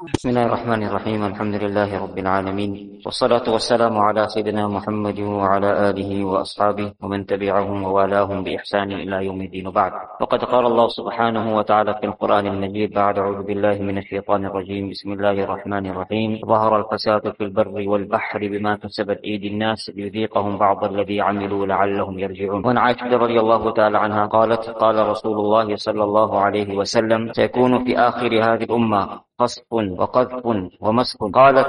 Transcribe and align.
بسم 0.00 0.28
الله 0.28 0.46
الرحمن 0.46 0.82
الرحيم 0.82 1.24
الحمد 1.24 1.54
لله 1.54 2.02
رب 2.02 2.18
العالمين 2.18 3.00
والصلاة 3.06 3.44
والسلام 3.52 3.98
على 3.98 4.28
سيدنا 4.28 4.68
محمد 4.68 5.20
وعلى 5.20 5.90
آله 5.90 6.24
وأصحابه 6.24 6.92
ومن 7.02 7.26
تبعهم 7.26 7.82
ووالاهم 7.84 8.44
بإحسان 8.44 8.92
إلى 8.92 9.24
يوم 9.24 9.40
الدين 9.40 9.66
وبعد 9.66 9.92
وقد 10.20 10.44
قال 10.44 10.66
الله 10.66 10.88
سبحانه 10.88 11.56
وتعالى 11.56 11.94
في 12.00 12.06
القرآن 12.06 12.46
المجيد 12.46 12.90
بعد 12.94 13.18
أعوذ 13.18 13.42
بالله 13.42 13.78
من 13.78 13.98
الشيطان 13.98 14.44
الرجيم 14.44 14.90
بسم 14.90 15.12
الله 15.12 15.44
الرحمن 15.44 15.86
الرحيم 15.86 16.40
ظهر 16.46 16.72
الفساد 16.80 17.32
في 17.32 17.44
البر 17.44 17.88
والبحر 17.88 18.38
بما 18.38 18.76
كسبت 18.76 19.20
أيدي 19.24 19.48
الناس 19.48 19.90
ليذيقهم 19.96 20.58
بعض 20.58 20.84
الذي 20.84 21.20
عملوا 21.20 21.66
لعلهم 21.66 22.18
يرجعون 22.18 22.66
وعن 22.66 22.78
عائشة 22.78 23.16
رضي 23.16 23.40
الله 23.40 23.70
تعالى 23.70 23.98
عنها 23.98 24.26
قالت 24.26 24.70
قال 24.70 25.08
رسول 25.08 25.38
الله 25.38 25.76
صلى 25.76 26.04
الله 26.04 26.40
عليه 26.40 26.76
وسلم 26.76 27.32
سيكون 27.32 27.84
في 27.84 27.98
آخر 27.98 28.30
هذه 28.44 28.64
الأمة 28.64 29.29
قصف 29.40 29.72
وقذف 29.72 30.46
ومسخ 30.80 31.18
قالت 31.34 31.68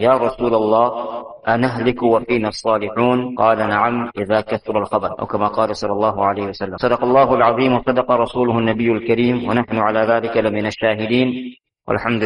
يا 0.00 0.14
رسول 0.26 0.54
الله 0.54 0.86
أنهلك 1.48 2.02
وفينا 2.02 2.48
الصالحون 2.48 3.18
قال 3.42 3.58
نعم 3.58 4.10
إذا 4.22 4.40
كثر 4.40 4.78
الخبر 4.78 5.10
أو 5.20 5.26
كما 5.26 5.48
قال 5.48 5.76
صلى 5.76 5.92
الله 5.92 6.24
عليه 6.24 6.42
وسلم 6.42 6.76
صدق 6.76 7.04
الله 7.04 7.34
العظيم 7.34 7.72
وصدق 7.72 8.10
رسوله 8.10 8.58
النبي 8.58 8.92
الكريم 8.92 9.36
ونحن 9.48 9.76
على 9.78 10.00
ذلك 10.12 10.36
لمن 10.36 10.66
الشاهدين 10.66 11.28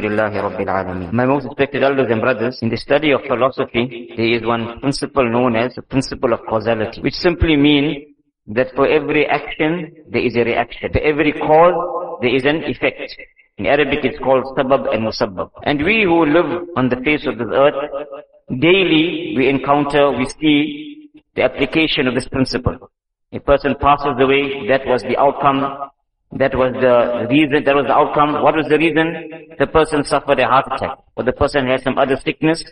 لله 0.07 0.41
رب 0.41 0.61
العالمين 0.61 1.11
My 1.13 1.27
most 1.27 1.45
respected 1.45 1.83
elders 1.83 2.11
and 2.11 2.21
brothers, 2.21 2.59
in 2.63 2.69
the 2.69 2.77
study 2.77 3.11
of 3.13 3.21
philosophy, 3.31 4.13
there 4.17 4.31
is 4.37 4.43
one 4.55 4.81
principle 4.81 5.27
known 5.37 5.57
as 5.57 5.75
the 5.75 5.83
principle 5.83 6.33
of 6.33 6.41
causality, 6.51 7.01
which 7.01 7.15
simply 7.15 7.57
means 7.57 7.97
that 8.49 8.69
for 8.77 8.87
every 8.87 9.27
action, 9.27 9.73
there 10.13 10.25
is 10.29 10.37
a 10.37 10.45
reaction. 10.45 10.93
For 10.93 11.01
every 11.01 11.33
cause, 11.33 11.77
there 12.23 12.35
is 12.39 12.45
an 12.45 12.65
effect. 12.65 13.17
In 13.59 13.65
Arabic, 13.65 14.01
it's 14.05 14.19
called 14.19 14.45
sabab 14.57 14.95
and 14.95 15.03
musabbab. 15.07 15.51
And 15.63 15.83
we 15.83 16.03
who 16.03 16.27
live 16.27 16.69
on 16.77 16.91
the 16.91 16.97
face 16.97 17.27
of 17.27 17.39
this 17.39 17.49
earth, 17.51 17.75
daily 18.51 19.35
we 19.37 19.49
encounter, 19.49 20.11
we 20.13 20.27
see 20.39 21.11
the 21.35 21.43
application 21.43 22.07
of 22.07 22.15
this 22.15 22.29
principle. 22.29 22.91
A 23.33 23.41
person 23.41 23.75
passes 23.81 24.15
away, 24.19 24.69
that 24.69 24.87
was 24.87 25.03
the 25.03 25.17
outcome, 25.17 25.91
that 26.33 26.55
was 26.55 26.73
the 26.75 27.27
reason, 27.31 27.65
that 27.65 27.75
was 27.75 27.87
the 27.87 27.95
outcome. 27.95 28.43
What 28.43 28.57
was 28.57 28.67
the 28.69 28.77
reason? 28.77 29.57
The 29.59 29.67
person 29.67 30.05
suffered 30.05 30.39
a 30.39 30.47
heart 30.47 30.67
attack, 30.73 30.99
or 31.17 31.25
the 31.25 31.33
person 31.33 31.67
had 31.67 31.83
some 31.83 31.97
other 31.97 32.17
sickness, 32.17 32.63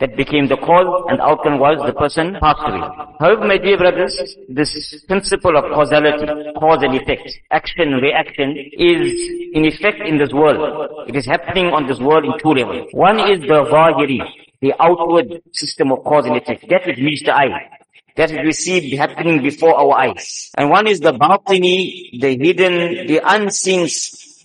that 0.00 0.16
became 0.16 0.48
the 0.48 0.56
cause 0.56 1.04
and 1.08 1.20
outcome 1.20 1.58
was 1.58 1.78
the 1.86 1.92
person 1.92 2.36
passed 2.40 2.60
away. 2.64 2.80
However, 3.20 3.44
my 3.46 3.58
dear 3.58 3.76
brothers, 3.76 4.18
this 4.48 5.04
principle 5.04 5.56
of 5.56 5.64
causality, 5.72 6.26
cause 6.58 6.82
and 6.82 6.94
effect, 6.94 7.30
action, 7.50 7.92
and 7.92 8.02
reaction 8.02 8.56
is 8.56 9.28
in 9.52 9.66
effect 9.66 10.00
in 10.00 10.16
this 10.16 10.32
world. 10.32 11.06
It 11.06 11.16
is 11.16 11.26
happening 11.26 11.66
on 11.66 11.86
this 11.86 12.00
world 12.00 12.24
in 12.24 12.32
two 12.38 12.48
levels. 12.48 12.88
One 12.92 13.20
is 13.20 13.40
the 13.40 13.64
zahiri, 13.68 14.20
the 14.62 14.74
outward 14.80 15.42
system 15.52 15.92
of 15.92 16.02
cause 16.02 16.24
and 16.24 16.36
effect. 16.36 16.68
That 16.70 16.86
which 16.86 16.98
meets 16.98 17.22
the 17.22 17.34
eye. 17.36 17.68
That 18.16 18.30
which 18.30 18.44
we 18.44 18.52
see 18.52 18.96
happening 18.96 19.42
before 19.42 19.76
our 19.76 19.98
eyes. 19.98 20.50
And 20.56 20.70
one 20.70 20.86
is 20.86 21.00
the 21.00 21.12
batini, 21.12 22.18
the 22.20 22.36
hidden, 22.36 23.06
the 23.06 23.20
unseen 23.22 23.86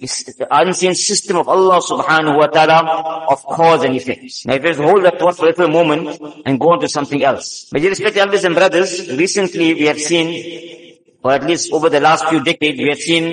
the 0.05 0.47
unseen 0.49 0.95
system 0.95 1.38
of 1.38 1.47
Allah 1.47 1.79
subhanahu 1.81 2.38
wa 2.38 2.47
ta'ala 2.47 3.27
of 3.29 3.43
cause 3.43 3.83
and 3.83 3.95
effect. 3.95 4.45
Now 4.45 4.55
if 4.55 4.63
let's 4.63 4.77
hold 4.79 5.03
that 5.05 5.19
thought 5.19 5.38
for 5.38 5.45
a 5.45 5.49
little 5.49 5.69
moment 5.69 6.19
and 6.45 6.59
go 6.59 6.71
on 6.71 6.79
to 6.81 6.89
something 6.89 7.23
else. 7.23 7.69
My 7.73 7.79
dear 7.79 7.89
respected 7.89 8.19
elders 8.19 8.43
and 8.43 8.55
brothers, 8.55 9.09
recently 9.09 9.73
we 9.73 9.85
have 9.85 9.99
seen, 9.99 10.97
or 11.23 11.31
at 11.33 11.43
least 11.43 11.71
over 11.73 11.89
the 11.89 11.99
last 11.99 12.27
few 12.27 12.43
decades, 12.43 12.77
we 12.77 12.89
have 12.89 12.99
seen 12.99 13.23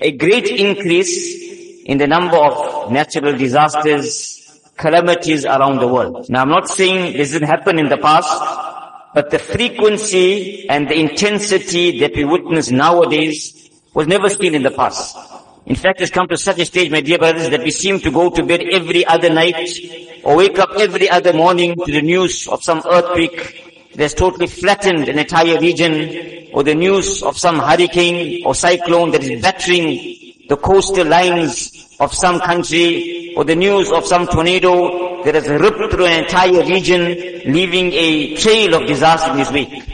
a 0.00 0.12
great 0.12 0.46
increase 0.46 1.82
in 1.84 1.98
the 1.98 2.06
number 2.06 2.36
of 2.36 2.92
natural 2.92 3.36
disasters, 3.36 4.60
calamities 4.76 5.44
around 5.44 5.80
the 5.80 5.88
world. 5.88 6.28
Now 6.28 6.42
I'm 6.42 6.50
not 6.50 6.68
saying 6.68 7.16
this 7.16 7.32
didn't 7.32 7.48
happen 7.48 7.78
in 7.78 7.88
the 7.88 7.96
past, 7.96 8.30
but 9.14 9.30
the 9.30 9.38
frequency 9.38 10.68
and 10.68 10.88
the 10.88 10.98
intensity 10.98 12.00
that 12.00 12.14
we 12.14 12.24
witness 12.24 12.70
nowadays 12.70 13.70
was 13.94 14.06
never 14.06 14.28
seen 14.28 14.54
in 14.54 14.62
the 14.62 14.70
past. 14.70 15.16
In 15.68 15.76
fact, 15.76 16.00
it's 16.00 16.10
come 16.10 16.26
to 16.28 16.38
such 16.38 16.58
a 16.60 16.64
stage, 16.64 16.90
my 16.90 17.02
dear 17.02 17.18
brothers, 17.18 17.50
that 17.50 17.62
we 17.62 17.70
seem 17.70 18.00
to 18.00 18.10
go 18.10 18.30
to 18.30 18.42
bed 18.42 18.62
every 18.72 19.04
other 19.04 19.28
night 19.28 19.68
or 20.24 20.34
wake 20.34 20.58
up 20.58 20.70
every 20.78 21.10
other 21.10 21.34
morning 21.34 21.76
to 21.76 21.92
the 21.92 22.00
news 22.00 22.48
of 22.48 22.62
some 22.62 22.80
earthquake 22.90 23.90
that's 23.94 24.14
totally 24.14 24.46
flattened 24.46 25.10
an 25.10 25.18
entire 25.18 25.60
region 25.60 26.48
or 26.54 26.62
the 26.62 26.74
news 26.74 27.22
of 27.22 27.36
some 27.36 27.58
hurricane 27.58 28.46
or 28.46 28.54
cyclone 28.54 29.10
that 29.10 29.22
is 29.22 29.42
battering 29.42 30.16
the 30.48 30.56
coastal 30.56 31.06
lines 31.06 31.94
of 32.00 32.14
some 32.14 32.40
country 32.40 33.34
or 33.36 33.44
the 33.44 33.54
news 33.54 33.92
of 33.92 34.06
some 34.06 34.26
tornado 34.26 35.22
that 35.24 35.34
has 35.34 35.48
ripped 35.48 35.92
through 35.92 36.06
an 36.06 36.24
entire 36.24 36.64
region, 36.64 37.04
leaving 37.52 37.92
a 37.92 38.34
trail 38.36 38.72
of 38.72 38.86
disaster 38.86 39.32
in 39.32 39.36
this 39.36 39.52
wake. 39.52 39.87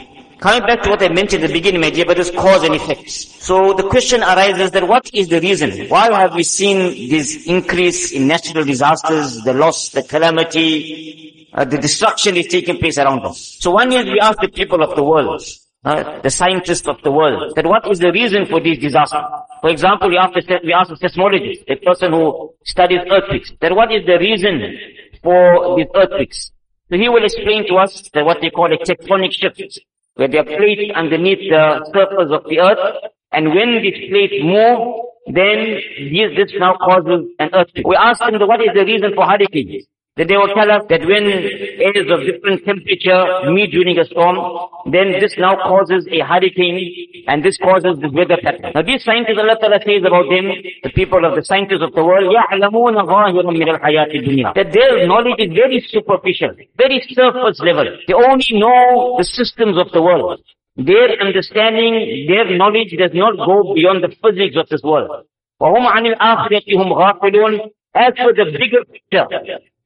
Coming 0.45 0.67
back 0.67 0.83
to 0.83 0.91
what 0.91 1.01
I 1.01 1.09
mentioned 1.09 1.43
at 1.43 1.47
the 1.47 1.53
beginning, 1.53 1.81
my 1.81 1.89
dear 1.89 2.05
brothers, 2.05 2.29
cause 2.29 2.61
and 2.61 2.75
effects. 2.75 3.43
So 3.43 3.73
the 3.73 3.81
question 3.81 4.21
arises 4.21 4.69
that 4.69 4.87
what 4.87 5.09
is 5.11 5.27
the 5.27 5.41
reason? 5.41 5.87
Why 5.87 6.21
have 6.21 6.35
we 6.35 6.43
seen 6.43 7.09
this 7.09 7.47
increase 7.47 8.11
in 8.11 8.27
natural 8.27 8.63
disasters, 8.63 9.41
the 9.41 9.53
loss, 9.53 9.89
the 9.89 10.03
calamity, 10.03 11.49
uh, 11.51 11.65
the 11.65 11.79
destruction 11.79 12.37
is 12.37 12.45
taking 12.45 12.77
place 12.77 12.99
around 12.99 13.25
us? 13.25 13.57
So 13.59 13.71
one 13.71 13.91
is 13.91 14.05
we 14.05 14.19
ask 14.19 14.39
the 14.39 14.49
people 14.49 14.83
of 14.83 14.95
the 14.95 15.03
world, 15.03 15.41
uh, 15.83 16.21
the 16.21 16.29
scientists 16.29 16.87
of 16.87 17.01
the 17.01 17.09
world, 17.09 17.55
that 17.55 17.65
what 17.65 17.89
is 17.89 17.97
the 17.97 18.11
reason 18.11 18.45
for 18.45 18.61
these 18.61 18.77
disasters? 18.77 19.25
For 19.61 19.71
example, 19.71 20.09
we 20.09 20.17
ask, 20.17 20.33
the, 20.35 20.59
we 20.63 20.73
ask 20.73 20.91
a 20.91 20.93
seismologist, 20.93 21.63
a 21.67 21.75
person 21.77 22.11
who 22.11 22.53
studies 22.63 22.99
earthquakes, 23.09 23.51
that 23.61 23.75
what 23.75 23.91
is 23.91 24.05
the 24.05 24.19
reason 24.19 24.77
for 25.23 25.75
these 25.75 25.87
earthquakes? 25.95 26.51
So 26.91 26.97
he 26.97 27.09
will 27.09 27.25
explain 27.25 27.67
to 27.67 27.77
us 27.77 28.07
that 28.13 28.23
what 28.23 28.41
they 28.41 28.51
call 28.51 28.71
a 28.71 28.77
tectonic 28.77 29.31
shift 29.31 29.59
where 30.15 30.27
they 30.27 30.37
are 30.37 30.45
placed 30.45 30.91
underneath 30.95 31.39
the 31.49 31.85
surface 31.93 32.31
of 32.31 32.43
the 32.49 32.59
earth, 32.59 33.11
and 33.31 33.49
when 33.49 33.81
these 33.81 34.09
plates 34.09 34.33
move, 34.41 35.05
then 35.27 35.79
this, 36.35 36.51
now 36.57 36.75
causes 36.77 37.27
an 37.39 37.49
earthquake. 37.53 37.87
We 37.87 37.95
ask 37.95 38.19
them, 38.19 38.39
what 38.47 38.61
is 38.61 38.69
the 38.73 38.85
reason 38.85 39.13
for 39.15 39.25
hurricanes? 39.25 39.85
That 40.20 40.28
they 40.28 40.36
will 40.36 40.52
tell 40.52 40.68
us 40.68 40.82
that 40.90 41.00
when 41.06 41.24
areas 41.80 42.10
of 42.12 42.20
different 42.28 42.60
temperature 42.68 43.24
meet 43.56 43.70
during 43.70 43.96
a 43.96 44.04
storm, 44.04 44.36
then 44.92 45.16
this 45.16 45.32
now 45.38 45.56
causes 45.56 46.04
a 46.12 46.20
hurricane 46.20 47.24
and 47.26 47.40
this 47.42 47.56
causes 47.56 47.96
the 48.04 48.10
weather 48.12 48.36
pattern. 48.36 48.72
Now 48.74 48.82
these 48.82 49.00
scientists, 49.00 49.40
Allah 49.40 49.56
Ta'ala 49.56 49.80
says 49.80 50.04
about 50.04 50.28
them, 50.28 50.52
the 50.82 50.92
people 50.92 51.24
of 51.24 51.36
the 51.38 51.44
scientists 51.44 51.80
of 51.80 51.96
the 51.96 52.04
world, 52.04 52.26
يَعْلَمُونَ 52.26 53.00
ظَاهِرًا 53.00 53.48
مِنَ 53.48 53.68
الْحَيَاةِ 53.80 54.12
الدُّنْيَا 54.12 54.54
That 54.60 54.72
their 54.76 55.06
knowledge 55.06 55.40
is 55.40 55.56
very 55.56 55.80
superficial, 55.88 56.52
very 56.76 57.00
surface 57.16 57.60
level. 57.64 57.88
They 58.06 58.12
only 58.12 58.60
know 58.60 59.16
the 59.16 59.24
systems 59.24 59.78
of 59.78 59.90
the 59.92 60.02
world. 60.02 60.42
Their 60.76 61.16
understanding, 61.22 62.26
their 62.28 62.44
knowledge 62.58 62.92
does 62.98 63.14
not 63.14 63.40
go 63.40 63.72
beyond 63.72 64.04
the 64.04 64.12
physics 64.20 64.56
of 64.60 64.68
this 64.68 64.82
world. 64.82 65.24
وَهُمْ 65.62 65.86
عَنِ 65.86 66.12
الْآخِرَةِ 66.12 66.66
هُمْ 66.76 66.92
غَافِلُونَ 66.92 67.70
As 67.94 68.12
for 68.20 68.32
the 68.34 68.46
bigger 68.52 68.84
picture, 68.84 69.26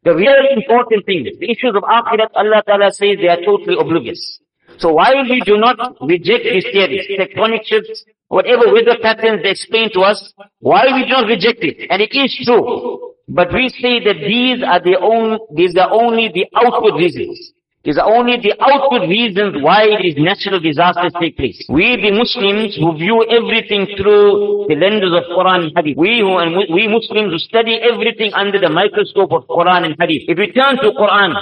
the 0.04 0.16
real 0.16 0.36
important 0.56 1.06
thing, 1.06 1.28
is, 1.28 1.38
the 1.40 1.52
issues 1.52 1.76
of 1.76 1.84
akhirat, 1.84 2.30
Allah 2.34 2.64
Ta'ala 2.66 2.92
says 2.92 3.18
they 3.20 3.28
are 3.28 3.42
totally 3.44 3.76
oblivious. 3.80 4.40
So 4.78 4.94
while 4.94 5.24
we 5.24 5.42
do 5.42 5.58
not 5.58 5.78
reject 6.02 6.44
these 6.44 6.64
theories, 6.72 7.06
tectonic 7.20 7.66
shifts, 7.66 8.06
whatever 8.28 8.72
weather 8.72 8.96
patterns 9.02 9.44
they 9.44 9.50
explain 9.52 9.92
to 9.94 10.02
us, 10.02 10.34
why 10.60 10.86
we 10.94 11.04
do 11.04 11.10
not 11.10 11.28
reject 11.28 11.60
it? 11.64 11.88
And 11.90 12.02
it 12.02 12.16
is 12.16 12.32
true. 12.46 13.14
But 13.28 13.54
we 13.54 13.70
say 13.70 14.00
that 14.04 14.18
these 14.26 14.64
are 14.64 14.80
the 14.80 14.98
only, 15.02 15.38
these 15.54 15.76
are 15.78 15.92
only 15.92 16.32
the 16.34 16.46
outward 16.56 16.96
reasons 16.96 17.54
These 17.89 17.99
are 17.99 18.09
only 18.09 18.41
the 18.41 18.55
outward 18.65 19.11
reasons 19.11 19.61
why 19.61 20.01
these 20.01 20.17
natural 20.17 20.59
disasters 20.59 21.13
take 21.21 21.37
place. 21.37 21.61
We 21.69 22.01
the 22.01 22.13
Muslims 22.17 22.77
who 22.77 22.97
view 22.97 23.27
everything 23.29 23.85
through 23.99 24.65
the 24.73 24.77
lenses 24.77 25.13
of 25.13 25.25
Quran 25.37 25.69
and 25.69 25.73
Hadith. 25.77 25.99
We 25.99 26.21
who, 26.21 26.39
and 26.39 26.57
we 26.57 26.89
Muslims 26.89 27.33
who 27.33 27.39
study 27.39 27.77
everything 27.77 28.33
under 28.33 28.59
the 28.59 28.71
microscope 28.71 29.33
of 29.33 29.45
Quran 29.49 29.85
and 29.85 29.97
Hadith. 30.01 30.25
If 30.33 30.39
we 30.39 30.51
turn 30.53 30.77
to 30.81 30.97
Quran, 30.97 31.37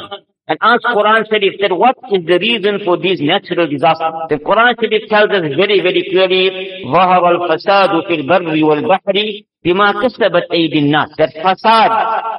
and 0.49 0.59
ask 0.61 0.83
Quran 0.83 1.23
Sharif 1.31 1.61
that 1.61 1.73
what 1.77 1.97
is 2.11 2.27
the 2.27 2.39
reason 2.39 2.81
for 2.85 2.97
these 2.99 3.21
natural 3.21 3.69
disasters? 3.69 4.13
The 4.29 4.39
Quran 4.43 4.75
Sharif 4.81 5.09
tells 5.09 5.31
us 5.31 5.45
very, 5.55 5.81
very 5.81 6.03
clearly, 6.11 6.83
ظهر 6.85 7.31
الفساد 7.31 8.07
في 8.07 8.15
البر 8.15 8.65
والبحر 8.65 9.17
بما 9.65 9.93
كسبت 9.93 10.43
أيدي 10.53 10.79
الناس. 10.79 11.09
That 11.19 11.35
fasad 11.35 11.91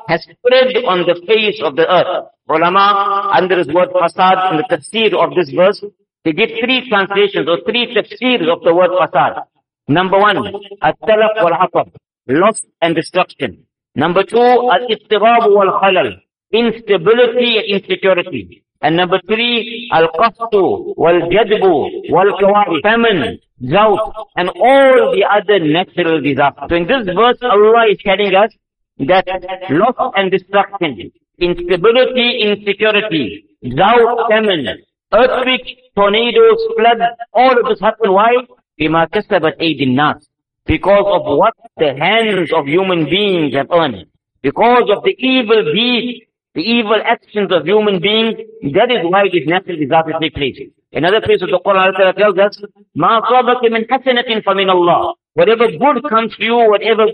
has 0.09 0.21
spread 0.23 0.83
on 0.85 1.05
the 1.07 1.15
face 1.25 1.61
of 1.63 1.75
the 1.75 1.87
earth. 1.89 2.27
Ulama, 2.48 3.30
under 3.34 3.56
this 3.56 3.72
word 3.72 3.90
fasad, 3.90 4.50
in 4.50 4.56
the 4.58 4.64
tafsir 4.70 5.12
of 5.14 5.34
this 5.34 5.50
verse, 5.50 5.84
they 6.24 6.32
give 6.32 6.50
three 6.60 6.88
translations 6.88 7.46
or 7.48 7.58
three 7.64 7.94
tafsirs 7.94 8.48
of 8.50 8.62
the 8.62 8.74
word 8.74 8.90
fasad. 8.90 9.44
Number 9.88 10.18
one, 10.18 10.38
at-talaf 10.82 11.42
wal-atab, 11.42 11.92
loss 12.28 12.60
and 12.82 12.94
destruction. 12.94 13.64
Number 13.94 14.22
two, 14.22 14.38
al-istirab 14.38 15.50
wal-khalal, 15.56 16.20
instability 16.52 17.58
and 17.58 17.66
insecurity. 17.82 18.64
And 18.80 18.96
number 18.96 19.20
three, 19.26 19.90
al-qastu 19.92 20.94
wal-jadbu 20.96 22.10
wal-kawari, 22.10 22.82
famine, 22.82 23.40
drought, 23.66 24.12
and 24.36 24.48
all 24.50 25.12
the 25.16 25.24
other 25.28 25.58
natural 25.58 26.20
disasters. 26.20 26.68
So 26.68 26.76
in 26.76 26.86
this 26.86 27.06
verse, 27.06 27.38
Allah 27.42 27.86
is 27.90 27.98
telling 28.04 28.34
us 28.34 28.52
that 28.98 29.26
loss 29.70 30.12
and 30.16 30.30
destruction, 30.30 31.12
instability, 31.39 32.41
insecurity, 32.41 33.45
drought, 33.75 34.27
famine, 34.29 34.67
earthquake, 35.13 35.77
tornadoes, 35.95 36.61
floods, 36.77 37.01
all 37.33 37.59
of 37.59 37.65
this 37.69 37.79
happen. 37.79 38.11
Why? 38.11 38.33
بما 38.79 39.05
كسبت 39.05 39.55
أيدي 39.61 39.83
الناس. 39.83 40.29
Because 40.65 41.05
of 41.05 41.37
what 41.37 41.53
the 41.77 41.93
hands 41.93 42.51
of 42.53 42.65
human 42.65 43.05
beings 43.05 43.53
have 43.53 43.67
earned. 43.71 44.05
Because 44.41 44.89
of 44.89 45.03
the 45.03 45.15
evil 45.19 45.61
deeds, 45.73 46.21
the 46.55 46.61
evil 46.61 47.01
actions 47.03 47.51
of 47.51 47.65
human 47.65 47.99
beings, 47.99 48.35
that 48.73 48.91
is 48.91 49.01
why 49.03 49.23
these 49.31 49.47
natural 49.47 49.77
disasters 49.77 50.15
take 50.21 50.35
place. 50.35 50.59
Another 50.93 51.21
place 51.21 51.41
of 51.41 51.49
the 51.49 51.59
Quran 51.65 51.91
Allah 51.99 52.13
tells 52.13 52.37
us, 52.37 52.61
مَا 52.95 53.21
صَابَكَ 53.21 53.61
مِنْ 53.75 53.89
حَسَنَةٍ 53.89 54.43
فَمِنَ 54.43 54.69
اللَّهِ 54.69 55.13
Whatever 55.33 55.67
good 55.71 56.03
comes 56.09 56.35
to 56.37 56.43
you, 56.43 56.55
whatever, 56.69 57.07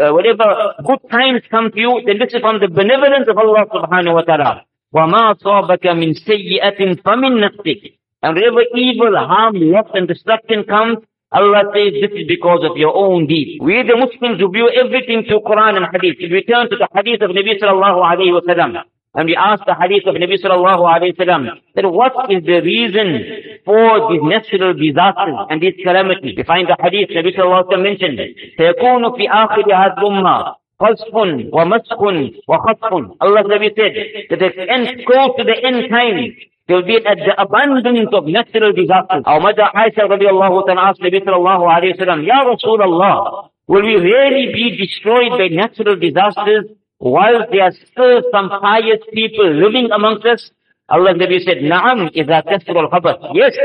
uh, 0.00 0.10
whatever 0.12 0.74
good 0.86 1.00
times 1.10 1.42
come 1.50 1.70
to 1.70 1.78
you, 1.80 2.02
then 2.06 2.18
this 2.18 2.32
is 2.34 2.40
from 2.40 2.60
the 2.60 2.68
benevolence 2.68 3.28
of 3.28 3.36
Allah 3.38 3.66
subhanahu 3.72 4.14
wa 4.14 4.22
ta'ala. 4.22 4.62
وَمَا 4.94 5.34
صَابَكَ 5.40 5.84
مِنْ 5.86 6.14
سَيِّئَةٍ 6.28 7.02
فَمِنْ 7.02 7.32
نَفْسِكَ 7.44 7.98
And 8.22 8.36
whatever 8.36 8.62
evil, 8.76 9.16
harm, 9.16 9.54
loss 9.56 9.88
and 9.94 10.06
destruction 10.06 10.64
comes, 10.64 10.98
Allah 11.32 11.64
says 11.72 11.94
this 11.96 12.12
is 12.12 12.26
because 12.28 12.60
of 12.62 12.76
your 12.76 12.94
own 12.94 13.26
deeds. 13.26 13.56
We 13.62 13.82
the 13.82 13.96
Muslims 13.96 14.38
who 14.38 14.52
view 14.52 14.68
everything 14.68 15.24
through 15.26 15.40
Quran 15.40 15.76
and 15.80 15.86
Hadith. 15.90 16.16
If 16.20 16.30
we 16.30 16.42
turn 16.44 16.68
to 16.68 16.76
the 16.76 16.88
Hadith 16.94 17.22
of 17.22 17.30
Nabi 17.30 17.56
sallallahu 17.58 18.04
alayhi 18.04 18.36
wa 18.36 18.44
sallam, 18.44 18.84
and 19.16 19.26
we 19.26 19.36
ask 19.36 19.62
the 19.66 19.74
Hadith 19.74 20.06
of 20.06 20.14
Nabi 20.14 20.40
sallallahu 20.40 20.88
alayhi 20.88 21.18
wa 21.18 21.24
sallam, 21.24 21.60
that 21.74 21.84
what 21.84 22.32
is 22.32 22.42
the 22.44 22.60
reason 22.64 23.60
for 23.64 24.08
these 24.10 24.24
natural 24.24 24.72
disasters 24.72 25.36
and 25.50 25.60
these 25.60 25.74
calamities? 25.84 26.34
We 26.36 26.44
find 26.44 26.66
the 26.66 26.76
Hadith 26.80 27.10
Nabi 27.10 27.36
sallallahu 27.36 27.64
alayhi 27.64 27.68
wa 27.68 27.72
sallam 27.76 27.82
mentioned, 27.82 28.20
سيكون 28.58 29.12
في 29.16 29.28
آخر 29.28 29.64
هذه 29.68 29.94
الأمة 29.98 30.54
قصف 30.80 31.14
ومسخ 31.52 32.00
وخطف. 32.48 32.92
Allah 33.20 33.42
Nabi 33.44 33.68
said 33.76 33.94
that 34.30 34.38
the 34.38 34.70
end 34.70 34.88
goes 35.06 35.30
to 35.36 35.44
the 35.44 35.56
end 35.62 35.90
time. 35.90 36.34
There 36.68 36.76
will 36.76 36.86
be 36.86 36.96
at 36.96 37.18
the 37.18 37.34
abundance 37.36 38.08
of 38.14 38.24
natural 38.24 38.72
disasters. 38.72 39.24
Our 39.26 39.40
mother 39.40 39.68
Aisha 39.74 40.08
radiallahu 40.08 40.64
ta'ala 40.66 40.80
asked 40.88 41.02
Nabi 41.02 41.20
sallallahu 41.20 41.68
alayhi 41.68 41.98
wa 41.98 42.04
sallam, 42.06 42.26
Ya 42.26 42.44
Rasulullah, 42.48 43.50
will 43.66 43.82
we 43.82 43.96
really 43.96 44.52
be 44.54 44.76
destroyed 44.78 45.32
by 45.32 45.48
natural 45.48 45.96
disasters 45.96 46.64
while 46.98 47.46
there 47.50 47.62
are 47.62 47.72
still 47.72 48.22
some 48.30 48.48
pious 48.48 49.02
people 49.12 49.52
living 49.52 49.90
amongst 49.90 50.24
us? 50.26 50.50
Allah 50.88 51.14
Nabi 51.14 51.40
said, 51.40 51.58
Naam, 51.58 52.10
إذا 52.14 52.40
كثر 52.40 52.76
الخبث. 52.76 53.34
Yes, 53.34 53.56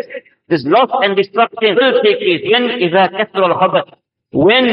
this 0.48 0.64
loss 0.66 0.90
and 1.04 1.16
destruction 1.16 1.76
will 1.76 2.02
take 2.04 2.20
place. 2.20 2.42
When 2.52 2.64
إذا 2.82 3.08
كثر 3.08 3.52
الخبث. 3.52 3.94
When 4.32 4.66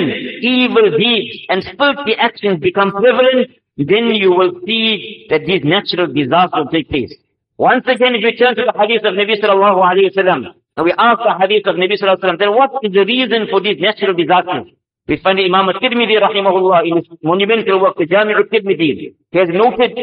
evil 0.42 0.90
deeds 0.98 1.46
and 1.48 1.62
filthy 1.78 2.14
actions 2.18 2.60
become 2.60 2.90
prevalent, 2.90 3.50
then 3.76 4.14
you 4.14 4.30
will 4.30 4.60
see 4.66 5.26
that 5.30 5.42
these 5.46 5.62
natural 5.64 6.06
disasters 6.12 6.52
will 6.54 6.70
take 6.70 6.88
place. 6.88 7.14
Once 7.56 7.84
again, 7.86 8.14
if 8.14 8.24
we 8.24 8.36
turn 8.36 8.56
to 8.56 8.64
the 8.64 8.74
hadith 8.78 9.04
of 9.04 9.14
Nabi 9.14 9.40
sallallahu 9.40 9.78
alayhi 9.78 10.10
wa 10.16 10.22
sallam, 10.22 10.40
and 10.76 10.84
we 10.84 10.92
ask 10.98 11.18
the 11.22 11.36
hadith 11.38 11.66
of 11.66 11.76
Nabi 11.76 11.94
sallallahu 12.00 12.18
alayhi 12.18 12.22
wa 12.22 12.28
sallam, 12.30 12.38
then 12.38 12.54
what 12.54 12.70
is 12.82 12.92
the 12.92 13.04
reason 13.04 13.46
for 13.50 13.60
these 13.60 13.78
natural 13.78 14.14
disasters? 14.14 14.72
We 15.09 15.17
find 15.17 15.39
Imam 15.39 15.67
al-Tirmidhi 15.69 16.21
rahimahullah 16.21 16.85
in 16.85 16.97
his 16.97 17.07
monumental 17.23 17.81
work, 17.81 17.97
Jami' 17.97 18.35
al-Tirmidhi. 18.35 19.15
He 19.31 19.37
has 19.39 19.49
noted 19.49 19.97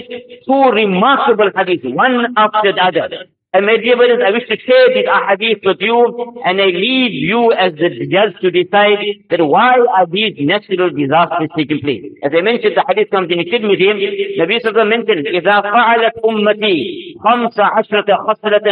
two 0.44 0.62
remarkable 0.74 1.48
hadiths, 1.54 1.94
one 1.94 2.34
after 2.36 2.72
the 2.72 2.82
other. 2.82 3.08
And 3.54 3.66
my 3.66 3.76
dear 3.76 3.96
brothers, 3.96 4.18
I 4.26 4.32
wish 4.32 4.48
to 4.48 4.58
share 4.58 4.88
these 4.92 5.06
hadiths 5.06 5.64
with 5.64 5.78
you, 5.78 6.42
and 6.44 6.60
I 6.60 6.74
leave 6.74 7.14
you 7.14 7.52
as 7.52 7.74
the 7.74 7.88
judge 8.10 8.34
to 8.42 8.50
decide 8.50 8.98
that 9.30 9.46
why 9.46 9.78
are 9.78 10.06
these 10.10 10.34
natural 10.40 10.90
disasters 10.90 11.50
taking 11.56 11.78
place. 11.86 12.10
As 12.24 12.32
I 12.36 12.42
mentioned, 12.42 12.74
the 12.74 12.84
hadith 12.88 13.12
comes 13.12 13.30
in 13.30 13.38
Tirmidhi, 13.46 14.42
Nabi 14.42 14.58
Sallallahu 14.58 14.90
mentioned, 14.90 15.24
إِذَا 15.30 15.62
فَعَلَتْ 15.70 16.18
أُمَّتِي 16.18 17.14
خَمْسَ 17.22 17.56
عَشْرَةَ 17.62 18.10
خَصْلَةً 18.26 18.66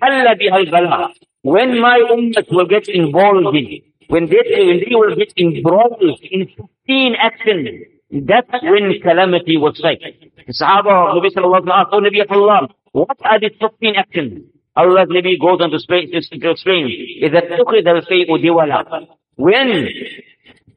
حَلَّ 0.00 0.38
بِهَا 0.38 0.56
الْبَلَاء 0.70 1.10
When 1.42 1.80
my 1.80 1.98
ummah 1.98 2.46
will 2.52 2.66
get 2.66 2.88
involved 2.88 3.56
in, 3.56 3.89
when 4.09 4.27
they, 4.27 4.41
when 4.67 4.79
they 4.79 4.95
will 4.95 5.15
get 5.15 5.33
embroiled 5.37 6.01
in 6.21 6.47
15 6.47 7.15
actions, 7.19 7.69
that's 8.11 8.49
when 8.63 8.93
calamity 9.01 9.57
will 9.57 9.73
strike. 9.73 10.01
The 10.45 10.53
Sahaba 10.53 11.15
of 11.15 11.23
Nabi 11.23 11.33
Sallallahu 11.33 11.61
Alaihi 11.61 11.65
Wasallam 11.65 11.79
asked, 11.79 11.89
Oh 11.91 12.01
Nabi 12.01 12.31
Allah, 12.31 12.67
what 12.91 13.17
are 13.23 13.39
these 13.39 13.57
15 13.59 13.95
actions? 13.95 14.43
Allah's 14.75 15.07
Nabi 15.09 15.39
goes 15.39 15.59
on 15.61 15.69
to 15.71 15.77
explain, 15.77 16.11
to 16.11 16.17
explain 16.51 16.91
is 17.21 17.31
that 17.31 17.49
تُخِذَ 17.49 17.83
الْفَيْءُ 17.83 18.27
دِوَلًا 18.27 19.07
When 19.37 19.87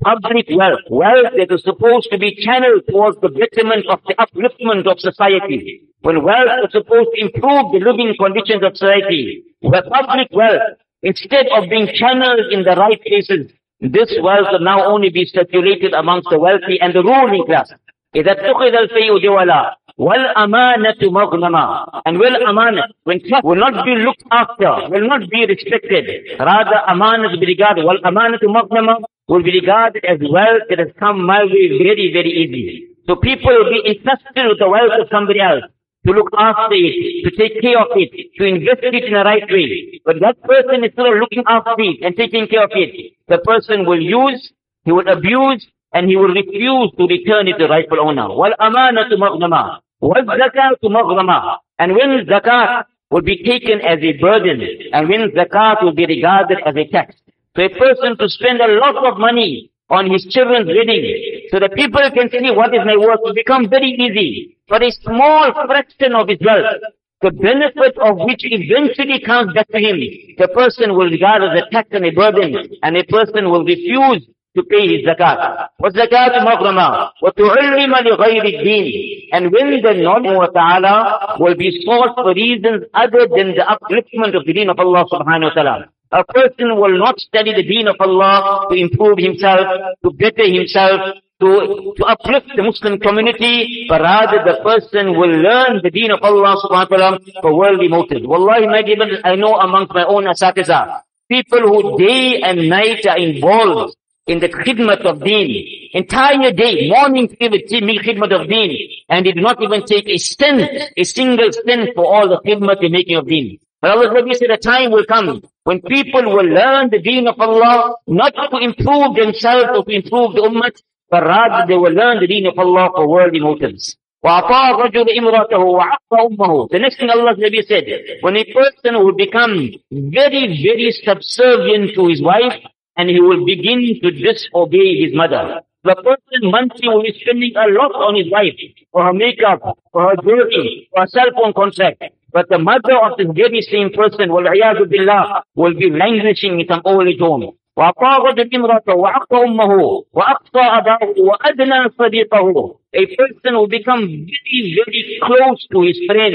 public 0.03 0.47
wealth, 0.55 0.87
wealth 0.91 1.33
that 1.37 1.53
is 1.53 1.63
supposed 1.63 2.09
to 2.13 2.19
be 2.19 2.35
channeled 2.37 2.83
towards 2.89 3.21
the 3.21 3.29
betterment 3.29 3.87
of 3.91 4.01
the 4.07 4.15
upliftment 4.15 4.87
of 4.91 5.01
society, 5.01 5.83
when 6.01 6.23
wealth 6.23 6.65
is 6.65 6.73
supposed 6.73 7.11
to 7.15 7.21
improve 7.21 7.73
the 7.73 7.81
living 7.83 8.15
conditions 8.19 8.63
of 8.65 8.77
society, 8.77 9.43
where 9.61 9.83
public 9.83 10.29
wealth, 10.33 10.79
instead 11.03 11.47
of 11.57 11.69
being 11.69 11.89
channeled 11.95 12.53
in 12.53 12.63
the 12.65 12.75
right 12.77 13.01
places, 13.03 13.51
this 13.81 14.11
wealth 14.23 14.49
will 14.53 14.61
now 14.61 14.85
only 14.85 15.11
be 15.11 15.25
circulated 15.25 15.93
amongst 15.95 16.29
the 16.31 16.39
wealthy 16.39 16.81
and 16.81 16.93
the 16.95 17.03
ruling 17.03 17.45
class. 17.47 17.73
إذا 18.17 18.33
اتخذ 18.33 18.75
الفيء 18.75 19.19
دولا 19.19 19.77
والأمانة 19.99 20.97
مغنما 21.03 21.87
and 22.07 22.19
will 22.19 22.37
amana 22.49 22.83
when 23.05 23.21
trust 23.29 23.45
will 23.45 23.57
not 23.57 23.85
be 23.85 23.95
looked 23.97 24.23
after 24.33 24.71
will 24.89 25.07
not 25.07 25.29
be 25.29 25.45
respected 25.45 26.05
rather 26.41 26.79
amana 26.89 27.29
will 27.29 27.39
be 27.39 27.47
regarded 27.47 27.85
wal 27.85 27.99
amanatu 28.11 28.47
maghnama 28.57 28.95
will 29.29 29.43
be 29.43 29.53
regarded 29.61 30.03
as 30.07 30.19
wealth 30.37 30.63
that 30.71 30.79
has 30.79 30.89
come 30.99 31.23
my 31.33 31.45
way 31.45 31.65
very 31.85 32.07
very 32.17 32.33
easily 32.43 32.87
so 33.07 33.15
people 33.17 33.53
will 33.59 33.71
be 33.77 33.83
entrusted 33.93 34.45
with 34.51 34.59
the 34.59 34.69
wealth 34.77 34.95
of 35.01 35.07
somebody 35.11 35.41
else 35.41 35.65
to 36.07 36.13
look 36.13 36.31
after 36.39 36.75
it, 36.75 37.25
to 37.25 37.31
take 37.37 37.61
care 37.61 37.79
of 37.79 37.89
it, 37.97 38.11
to 38.39 38.45
invest 38.45 38.81
it 38.83 38.95
in 39.05 39.13
the 39.13 39.25
right 39.25 39.45
way. 39.51 40.01
But 40.05 40.17
that 40.21 40.41
person 40.43 40.85
is 40.85 40.93
still 40.93 41.13
looking 41.19 41.45
after 41.47 41.75
it 41.79 41.99
and 42.03 42.17
taking 42.17 42.47
care 42.47 42.65
of 42.65 42.71
it. 42.75 43.13
The 43.29 43.39
person 43.39 43.85
will 43.85 44.01
use, 44.01 44.53
he 44.85 44.93
will 44.93 45.09
abuse, 45.09 45.67
and 45.93 46.09
he 46.09 46.17
will 46.17 46.33
refuse 46.33 46.91
to 46.97 47.05
return 47.07 47.49
it 47.49 47.59
to 47.59 47.67
the 47.67 47.69
rightful 47.69 48.01
owner. 48.01 48.29
وَالْأَمَانَةُ 48.29 49.11
مَغْنَمًا 49.11 49.79
وَالزَّكَاةُ 50.03 50.83
مَغْرَمًا 50.85 51.57
And 51.79 51.93
when 51.93 52.25
zakat 52.27 52.85
will 53.11 53.23
be 53.23 53.43
taken 53.43 53.81
as 53.81 53.99
a 54.03 54.13
burden, 54.21 54.61
and 54.93 55.09
when 55.09 55.31
zakat 55.33 55.83
will 55.83 55.95
be 55.95 56.07
regarded 56.07 56.59
as 56.65 56.75
a 56.77 56.87
tax. 56.89 57.17
So 57.57 57.63
a 57.65 57.69
person 57.71 58.17
to 58.19 58.29
spend 58.29 58.61
a 58.61 58.69
lot 58.79 58.97
of 59.05 59.19
money 59.19 59.71
on 59.91 60.11
his 60.11 60.25
children's 60.31 60.69
wedding, 60.69 61.49
so 61.51 61.59
that 61.59 61.75
people 61.75 62.03
can 62.15 62.31
see 62.31 62.51
what 62.51 62.75
is 62.75 62.81
my 62.85 62.97
work, 62.97 63.21
will 63.23 63.35
become 63.35 63.69
very 63.69 63.91
easy. 63.91 64.52
For 64.69 64.83
a 64.83 64.91
small 64.91 65.53
fraction 65.67 66.15
of 66.15 66.29
his 66.29 66.39
wealth, 66.45 66.83
the 67.21 67.33
benefit 67.33 67.99
of 67.99 68.17
which 68.19 68.43
eventually 68.45 69.21
comes 69.21 69.53
back 69.53 69.69
to 69.69 69.79
him, 69.79 69.99
the 70.39 70.49
person 70.55 70.95
will 70.95 71.11
regard 71.11 71.43
as 71.43 71.63
a 71.63 71.71
tax 71.71 71.89
and 71.93 72.07
a 72.07 72.11
burden, 72.11 72.55
and 72.83 72.97
a 72.97 73.05
person 73.05 73.51
will 73.51 73.65
refuse 73.65 74.23
to 74.57 74.63
pay 74.65 74.87
his 74.87 75.03
zakat. 75.07 75.69
وَالزَّكَاةُ 75.83 76.35
مَغْرَمًا 76.47 77.11
وَتُعَلِّمَ 77.23 77.93
لِغَيْرِ 78.07 78.45
الدِّينِ 78.55 79.29
And 79.33 79.53
when 79.53 79.83
the 79.83 79.95
knowledge 79.95 80.49
of 80.49 80.55
ta'ala 80.55 81.37
will 81.41 81.57
be 81.57 81.83
sought 81.85 82.15
for 82.15 82.35
reasons 82.35 82.85
other 82.95 83.27
than 83.37 83.55
the 83.55 83.65
upliftment 83.67 84.37
of 84.37 84.45
the 84.47 84.53
deen 84.53 84.71
of 84.71 84.79
Allah 84.79 85.05
subhanahu 85.13 85.51
wa 85.51 85.55
ta'ala. 85.55 85.89
A 86.11 86.25
person 86.25 86.77
will 86.81 86.97
not 86.99 87.19
study 87.21 87.53
the 87.55 87.63
deen 87.63 87.87
of 87.87 87.97
Allah 88.01 88.67
to 88.71 88.75
improve 88.77 89.19
himself, 89.19 89.67
to 90.03 90.11
better 90.13 90.47
himself, 90.47 91.19
to, 91.44 91.94
to 91.98 92.04
uplift 92.06 92.48
the 92.56 92.64
Muslim 92.64 93.00
community, 93.00 93.86
but 93.90 94.00
rather 94.02 94.40
the 94.48 94.64
person 94.64 95.12
will 95.20 95.36
learn 95.48 95.82
the 95.84 95.92
deen 95.92 96.12
of 96.12 96.24
Allah 96.24 96.56
subhanahu 96.64 96.92
wa 96.92 96.98
ta'ala 96.98 97.20
for 97.42 97.52
worldly 97.56 97.90
motives. 97.90 98.26
Wallahi, 98.26 98.68
my 98.68 98.82
dear 98.82 99.20
I 99.24 99.36
know 99.36 99.56
amongst 99.56 99.94
my 99.94 100.06
own 100.06 100.24
asatiza, 100.24 101.02
people 101.30 101.60
who 101.60 101.98
day 101.98 102.40
and 102.42 102.70
night 102.70 103.06
are 103.06 103.18
involved 103.20 103.96
in 104.26 104.40
the 104.40 104.48
khidmat 104.48 105.02
of 105.04 105.22
deen. 105.22 105.92
Entire 105.94 106.52
day, 106.52 106.88
morning 106.90 107.28
khidmat 107.28 108.32
of 108.32 108.48
deen. 108.48 108.72
And 109.10 109.26
did 109.26 109.36
not 109.36 109.62
even 109.62 109.86
take 109.86 110.08
a 110.08 110.18
cent, 110.18 110.62
a 110.96 111.04
single 111.04 111.52
cent 111.52 111.90
for 111.94 112.06
all 112.06 112.30
the 112.30 112.40
khidmat 112.40 112.80
the 112.80 112.90
making 112.90 113.18
of 113.18 113.28
deen. 113.28 113.60
But 113.82 113.92
Allah 113.92 114.14
Rabbi 114.14 114.32
said 114.32 114.50
a 114.50 114.56
time 114.58 114.92
will 114.92 115.04
come 115.04 115.44
when 115.66 115.82
people 115.82 116.24
will 116.24 116.46
learn 116.46 116.90
the 116.90 117.00
deen 117.00 117.28
of 117.28 117.36
Allah, 117.38 117.96
not 118.08 118.34
to 118.52 118.58
improve 118.60 119.16
themselves 119.16 119.70
or 119.76 119.84
to 119.84 119.92
improve 119.92 120.36
the 120.36 120.42
ummah, 120.42 120.72
but 121.13 121.23
rather 121.25 121.67
they 121.67 121.77
will 121.77 121.93
learn 121.93 122.21
the 122.21 122.27
deen 122.27 122.47
of 122.47 122.59
Allah 122.59 122.91
for 122.95 123.09
worldly 123.09 123.41
motives. 123.41 123.97
وَأَطَاعَ 124.25 124.71
الرَّجُلُ 124.75 125.07
إِمْرَأَتَهُ 125.17 125.63
وَعَقَّ 125.63 126.11
أُمَّهُ 126.13 126.71
The 126.71 126.79
next 126.81 126.99
thing 126.99 127.09
Allah 127.09 127.35
Nabi 127.37 127.65
said, 127.65 127.87
when 128.21 128.37
a 128.37 128.45
person 128.53 128.95
will 129.05 129.15
become 129.15 129.71
very, 129.93 130.59
very 130.61 130.91
subservient 131.05 131.95
to 131.95 132.09
his 132.09 132.21
wife, 132.21 132.55
and 132.97 133.09
he 133.09 133.21
will 133.21 133.45
begin 133.47 133.79
to 134.03 134.11
disobey 134.11 134.99
his 135.01 135.15
mother. 135.15 135.61
The 135.85 135.95
person 135.95 136.51
monthly 136.51 136.89
will 136.89 137.03
be 137.05 137.15
spending 137.23 137.53
a 137.55 137.71
lot 137.71 137.93
on 137.95 138.17
his 138.17 138.29
wife, 138.31 138.59
for 138.91 139.05
her 139.05 139.13
makeup, 139.13 139.61
for 139.93 140.11
her 140.11 140.17
jewelry, 140.21 140.89
for 140.93 141.03
her 141.03 141.07
cell 141.07 141.31
phone 141.37 141.53
contract. 141.53 142.03
But 142.33 142.49
the 142.49 142.59
mother 142.59 142.99
of 142.99 143.17
this 143.17 143.29
very 143.33 143.63
same 143.63 143.91
person, 143.95 144.31
وَالْعِيَاذُ 144.31 144.83
بِاللَّهِ, 144.91 145.43
will 145.55 145.75
be 145.75 145.91
languishing 145.91 146.59
in 146.61 146.67
some 146.67 146.83
old 146.85 147.07
age 147.07 147.21
home. 147.21 147.55
وأطاغت 147.79 148.55
امرأته 148.55 148.95
وعق 148.95 149.35
أمه 149.35 150.05
وأقصى 150.13 150.61
أباه 150.61 151.15
وأدنى 151.19 151.89
صديقه. 151.99 152.79
A 152.95 153.07
person 153.17 153.55
will 153.55 153.69
become 153.69 154.03
very, 154.07 154.77
very 154.79 155.21
close 155.23 155.67
to 155.73 155.83
his 155.83 155.99
friend, 156.07 156.35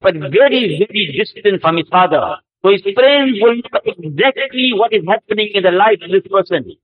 but 0.00 0.14
very, 0.14 0.78
very 0.78 1.04
distant 1.18 1.60
from 1.60 1.76
his 1.78 1.88
father. 1.88 2.36
So 2.62 2.70
his 2.70 2.82
friends 2.94 3.38
will 3.42 3.56
know 3.56 3.80
exactly 3.86 4.70
what 4.74 4.92
is 4.92 5.02
happening 5.08 5.50
in 5.54 5.64
the 5.64 5.72
life 5.72 5.98
of 6.02 6.10
this 6.10 6.26
person. 6.30 6.76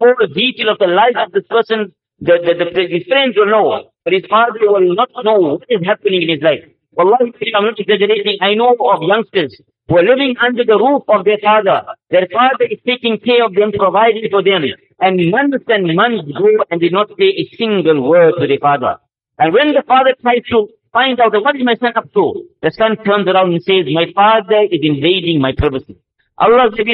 Every 0.00 0.28
detail 0.34 0.70
of 0.70 0.78
the 0.78 0.86
life 0.86 1.16
of 1.16 1.32
this 1.32 1.46
person, 1.48 1.92
the, 2.20 2.34
the, 2.46 2.54
the, 2.74 2.88
his 2.88 3.04
friends 3.06 3.36
will 3.36 3.46
know, 3.46 3.90
but 4.04 4.12
his 4.14 4.24
father 4.28 4.60
will 4.62 4.94
not 4.94 5.10
know 5.22 5.38
what 5.38 5.64
is 5.68 5.80
happening 5.84 6.22
in 6.22 6.28
his 6.30 6.42
life. 6.42 6.64
Wallahi, 6.93 7.33
I'm 7.55 7.65
not 7.65 7.79
exaggerating. 7.79 8.37
I 8.41 8.53
know 8.53 8.75
of 8.79 9.01
youngsters 9.01 9.61
who 9.87 9.97
are 9.97 10.03
living 10.03 10.35
under 10.41 10.63
the 10.65 10.77
roof 10.77 11.03
of 11.07 11.23
their 11.25 11.37
father. 11.41 11.85
Their 12.09 12.27
father 12.31 12.65
is 12.69 12.79
taking 12.85 13.17
care 13.19 13.45
of 13.45 13.53
them, 13.55 13.71
providing 13.71 14.27
for 14.29 14.43
them. 14.43 14.63
And 14.99 15.31
months 15.31 15.65
and 15.67 15.95
months 15.95 16.29
go 16.37 16.49
and 16.69 16.81
they 16.81 16.89
not 16.89 17.09
say 17.17 17.31
a 17.31 17.45
single 17.55 18.07
word 18.09 18.33
to 18.39 18.47
their 18.47 18.59
father. 18.59 18.97
And 19.39 19.53
when 19.53 19.73
the 19.73 19.83
father 19.87 20.13
tries 20.21 20.43
to 20.51 20.67
find 20.91 21.19
out 21.19 21.31
what 21.33 21.55
is 21.55 21.63
my 21.63 21.75
son 21.75 21.93
up 21.95 22.11
to. 22.13 22.43
The 22.61 22.71
son 22.71 22.97
turns 23.05 23.27
around 23.27 23.53
and 23.53 23.63
says, 23.63 23.85
my 23.91 24.11
father 24.13 24.67
is 24.69 24.81
invading 24.83 25.39
my 25.41 25.53
privacy. 25.57 25.97
Allah 26.37 26.69
said, 26.75 26.87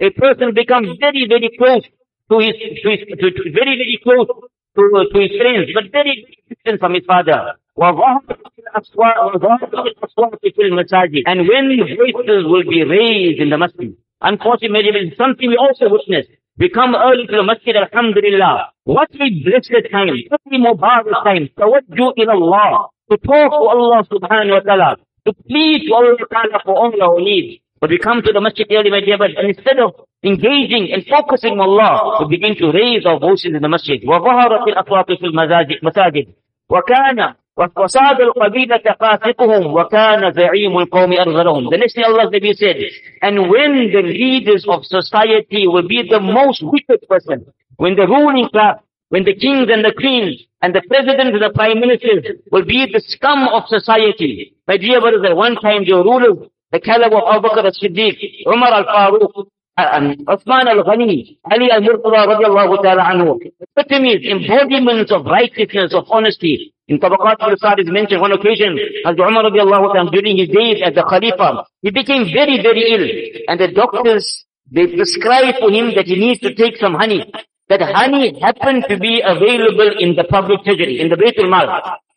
A 0.00 0.10
person 0.10 0.54
becomes 0.54 0.98
very, 0.98 1.26
very 1.28 1.50
close 1.58 1.84
to 2.30 2.38
his, 2.38 2.54
to 2.82 2.90
his, 2.90 3.00
to, 3.20 3.30
to 3.30 3.42
very, 3.52 3.76
very 3.76 4.00
close 4.02 4.28
to, 4.76 4.82
to 5.12 5.18
his 5.20 5.32
friends, 5.40 5.70
but 5.74 5.90
very 5.92 6.26
distant 6.48 6.80
from 6.80 6.94
his 6.94 7.04
father. 7.06 7.54
And 11.26 11.40
when 11.48 11.66
voices 11.78 12.42
will 12.46 12.66
be 12.68 12.84
raised 12.84 13.40
in 13.40 13.50
the 13.50 13.58
masjid, 13.58 13.94
unfortunately, 14.20 14.90
it 14.90 15.12
is 15.12 15.16
something 15.18 15.48
we 15.48 15.56
also 15.56 15.88
witness. 15.90 16.26
We 16.56 16.68
come 16.68 16.94
early 16.94 17.26
to 17.26 17.36
the 17.36 17.42
masjid, 17.42 17.74
alhamdulillah. 17.74 18.70
What 18.84 19.10
a 19.14 19.26
blessed 19.42 19.90
time, 19.90 20.14
what 20.30 20.40
a 20.46 20.56
mubarak 20.56 21.24
time, 21.24 21.48
tawajjuh 21.58 22.12
in 22.16 22.28
Allah, 22.28 22.88
to 23.10 23.16
talk 23.18 23.50
to 23.50 23.64
Allah 23.74 24.04
subhanahu 24.06 24.54
wa 24.58 24.60
ta'ala, 24.60 24.96
to 25.26 25.32
plead 25.48 25.86
to 25.88 25.94
Allah 25.94 26.16
ta'ala 26.30 26.60
for 26.64 26.74
all 26.76 26.94
our 27.02 27.18
needs. 27.20 27.60
But 27.83 27.91
we 27.91 27.97
come 27.97 28.21
to 28.21 28.33
the 28.33 28.41
masjid 28.41 28.67
early, 28.71 28.89
my 28.89 28.99
dear, 28.99 29.17
but 29.17 29.31
instead 29.41 29.79
of 29.79 29.95
engaging 30.23 30.91
and 30.91 31.05
focusing 31.07 31.53
on 31.53 31.61
Allah, 31.61 32.17
we 32.19 32.37
begin 32.37 32.55
to 32.57 32.71
raise 32.71 33.05
our 33.05 33.19
voices 33.19 33.53
in 33.55 33.61
the 33.61 33.69
masjid. 33.69 34.01
وظهرت 34.03 34.67
الأصوات 34.67 35.11
في 35.11 35.25
المساجد 35.25 36.27
وكان 36.69 37.33
وصاد 37.77 38.21
القبيلة 38.21 38.83
فاسقهم 38.99 39.73
وكان 39.73 40.31
زعيم 40.33 40.77
القوم 40.77 41.13
أرذلهم. 41.13 41.69
The 41.69 41.77
next 41.77 41.95
thing 41.95 42.03
Allah 42.03 42.29
Nabi 42.31 42.53
said, 42.53 42.77
and 43.21 43.49
when 43.49 43.91
the 43.91 44.01
leaders 44.01 44.65
of 44.67 44.85
society 44.85 45.67
will 45.67 45.87
be 45.87 46.03
the 46.09 46.19
most 46.19 46.61
wicked 46.63 47.07
person, 47.07 47.45
when 47.77 47.95
the 47.95 48.07
ruling 48.07 48.49
class, 48.49 48.77
when 49.09 49.23
the 49.23 49.33
kings 49.33 49.67
and 49.71 49.83
the 49.83 49.93
queens 49.97 50.43
and 50.61 50.75
the 50.75 50.81
presidents 50.87 51.31
and 51.33 51.41
the 51.41 51.51
prime 51.55 51.79
ministers 51.79 52.25
will 52.51 52.65
be 52.65 52.85
the 52.91 52.99
scum 52.99 53.47
of 53.47 53.63
society. 53.67 54.53
My 54.67 54.77
dear 54.77 55.01
brothers, 55.01 55.25
at 55.25 55.35
one 55.35 55.55
time 55.55 55.85
the 55.85 55.95
rulers, 55.95 56.47
the 56.74 56.80
caliber 56.80 57.18
of 57.22 57.36
Abu 57.36 57.46
Bakr 57.46 57.64
as-Siddiq, 57.70 58.18
Umar 58.52 58.72
al-Faruq, 58.82 59.46
Uthman 60.34 60.66
al-Ghani, 60.66 61.38
Ali 61.46 61.70
al-Murtada 61.70 62.26
radiallahu 62.34 62.82
ta'ala 62.82 63.02
anhu. 63.14 63.38
Epitomes, 63.62 64.26
embodiments 64.26 65.12
of 65.12 65.24
righteousness, 65.24 65.94
of 65.94 66.04
honesty. 66.10 66.74
In 66.88 66.98
Tabaqat 66.98 67.36
al-Sad 67.40 67.78
is 67.78 67.86
mentioned 67.86 68.20
one 68.20 68.32
occasion, 68.32 68.76
as 69.06 69.14
Umar 69.14 69.44
radiallahu 69.44 69.94
ta'ala, 69.94 70.10
during 70.10 70.36
his 70.36 70.48
days 70.48 70.82
as 70.84 70.94
the 70.94 71.04
Khalifa, 71.04 71.64
he 71.82 71.90
became 71.90 72.24
very, 72.34 72.60
very 72.60 72.82
ill. 72.90 73.06
And 73.46 73.60
the 73.60 73.70
doctors, 73.70 74.44
they 74.72 74.88
prescribed 74.88 75.58
for 75.60 75.70
him 75.70 75.94
that 75.94 76.06
he 76.06 76.16
needs 76.16 76.40
to 76.40 76.54
take 76.56 76.76
some 76.78 76.94
honey. 76.94 77.22
That 77.68 77.82
honey 77.82 78.38
happened 78.40 78.86
to 78.88 78.98
be 78.98 79.22
available 79.24 79.94
in 80.00 80.16
the 80.16 80.24
public 80.24 80.64
treasury, 80.64 81.00
in 81.00 81.08
the 81.08 81.16
Baytul 81.16 81.48
Mal. 81.48 81.70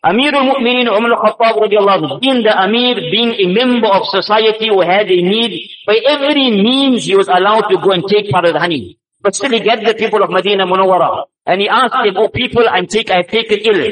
Amir 0.08 0.34
al-Mu'minin 0.34 0.88
Umar 0.88 1.12
al-Khattab 1.20 1.60
radiallahu 1.68 2.22
being 2.22 2.42
the 2.42 2.56
Amir, 2.56 2.96
being 3.12 3.36
a 3.44 3.48
member 3.52 3.88
of 3.88 4.08
society 4.08 4.70
who 4.70 4.80
had 4.80 5.12
a 5.12 5.20
need, 5.22 5.52
by 5.86 6.00
every 6.08 6.48
means 6.64 7.04
he 7.04 7.16
was 7.16 7.28
allowed 7.28 7.68
to 7.68 7.76
go 7.84 7.92
and 7.92 8.08
take 8.08 8.32
part 8.32 8.46
of 8.46 8.54
the 8.54 8.60
honey. 8.60 8.98
But 9.20 9.36
still 9.36 9.52
he 9.52 9.60
get 9.60 9.84
the 9.84 9.96
people 9.96 10.24
of 10.24 10.30
Medina 10.30 10.66
Munawwara. 10.66 11.26
And 11.46 11.60
he 11.60 11.68
asked 11.68 11.92
them, 11.92 12.16
oh 12.16 12.30
people, 12.30 12.64
I'm 12.70 12.88
take, 12.88 13.12
I've 13.12 13.28
taken 13.28 13.60
ill. 13.60 13.84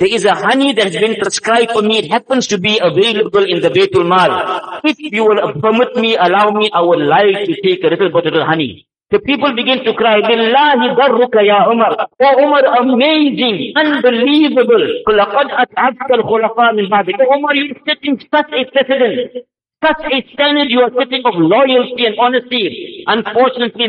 There 0.00 0.12
is 0.12 0.24
a 0.24 0.34
honey 0.34 0.72
that 0.72 0.86
has 0.90 0.96
been 0.96 1.14
prescribed 1.14 1.70
for 1.70 1.82
me. 1.82 1.98
It 1.98 2.10
happens 2.10 2.48
to 2.48 2.58
be 2.58 2.80
available 2.82 3.44
in 3.44 3.62
the 3.62 3.70
Baytul 3.70 4.08
Mal. 4.08 4.80
If 4.82 4.98
you 4.98 5.22
will 5.22 5.52
permit 5.60 5.94
me, 5.94 6.16
allow 6.16 6.50
me, 6.50 6.70
I 6.74 6.82
would 6.82 6.98
like 6.98 7.46
to 7.46 7.54
take 7.62 7.84
a 7.84 7.88
little 7.94 8.10
bit 8.10 8.26
of 8.26 8.34
the 8.34 8.44
honey. 8.44 8.88
The 9.11 9.19
people 9.19 9.53
begin 9.55 9.83
to 9.85 9.93
cry, 9.93 10.19
Billahi 10.21 10.95
darruka 10.97 11.41
ya 11.45 11.69
Umar. 11.71 12.07
Oh 12.19 12.43
Umar, 12.43 12.63
amazing, 12.81 13.73
unbelievable. 13.77 14.85
لقد 15.07 15.47
أتعبت 15.51 16.11
الخلفاء 16.11 16.73
من 16.73 16.89
بعدك. 16.89 17.15
Oh 17.21 17.35
Umar, 17.37 17.53
you're 17.55 17.77
setting 17.87 18.19
such 18.19 18.51
a 18.51 18.65
precedent. 18.71 19.45
Such 19.85 20.01
a 20.11 20.17
standard 20.33 20.71
you 20.71 20.81
are 20.81 20.89
setting 20.97 21.21
of 21.25 21.35
loyalty 21.37 22.05
and 22.09 22.15
honesty. 22.17 23.03
Unfortunately, 23.05 23.85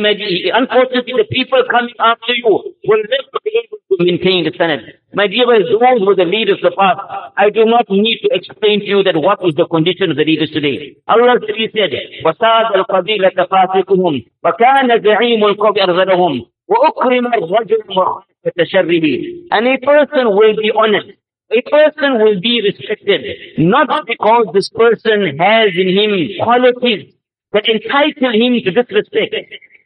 unfortunately, 0.52 1.14
the 1.16 1.24
people 1.30 1.62
coming 1.70 1.94
after 1.98 2.34
you 2.36 2.44
will 2.84 3.02
never 3.08 3.38
be 3.42 3.52
able 3.64 3.78
to 3.96 4.04
maintain 4.04 4.44
the 4.44 4.52
standard. 4.54 5.00
My 5.14 5.26
dear 5.26 5.46
brothers, 5.46 5.72
those 5.72 6.04
were 6.06 6.14
the 6.14 6.28
leaders 6.28 6.60
of 6.62 6.68
the 6.68 6.76
past. 6.76 7.00
I 7.38 7.48
do 7.48 7.64
not 7.64 7.88
need 7.88 8.18
to 8.24 8.28
explain 8.32 8.80
to 8.80 8.86
you 8.86 9.02
that 9.04 9.16
what 9.16 9.40
is 9.48 9.54
the 9.54 9.64
condition 9.66 10.10
of 10.10 10.18
the 10.18 10.24
leaders 10.28 10.50
today. 10.50 10.96
Allah 11.08 11.40
said, 11.40 11.92
وَسَادَ 12.28 12.66
الْقَبِيلَةَ 12.76 13.36
فَاسِقُهُمْ 13.48 14.14
وَكَانَ 14.44 14.88
زَعِيمُ 15.00 15.40
الْقَوْمِ 15.48 15.74
أَرْغَلَهُمْ 15.80 16.32
وَأُكْرِمَ 16.68 17.26
الرَّجُلُ 17.40 17.80
مُخَافَةَ 17.88 18.58
شَرِّهِ 18.68 19.06
And 19.50 19.66
a 19.66 19.78
person 19.78 20.28
will 20.36 20.56
be 20.60 20.72
honest. 20.76 21.16
A 21.50 21.62
person 21.62 22.18
will 22.22 22.40
be 22.40 22.60
respected, 22.60 23.22
not 23.58 24.06
because 24.06 24.46
this 24.52 24.68
person 24.68 25.38
has 25.38 25.70
in 25.76 25.88
him 25.88 26.10
qualities 26.42 27.14
that 27.52 27.68
entitle 27.68 28.32
him 28.32 28.58
to 28.64 28.70
disrespect. 28.72 29.34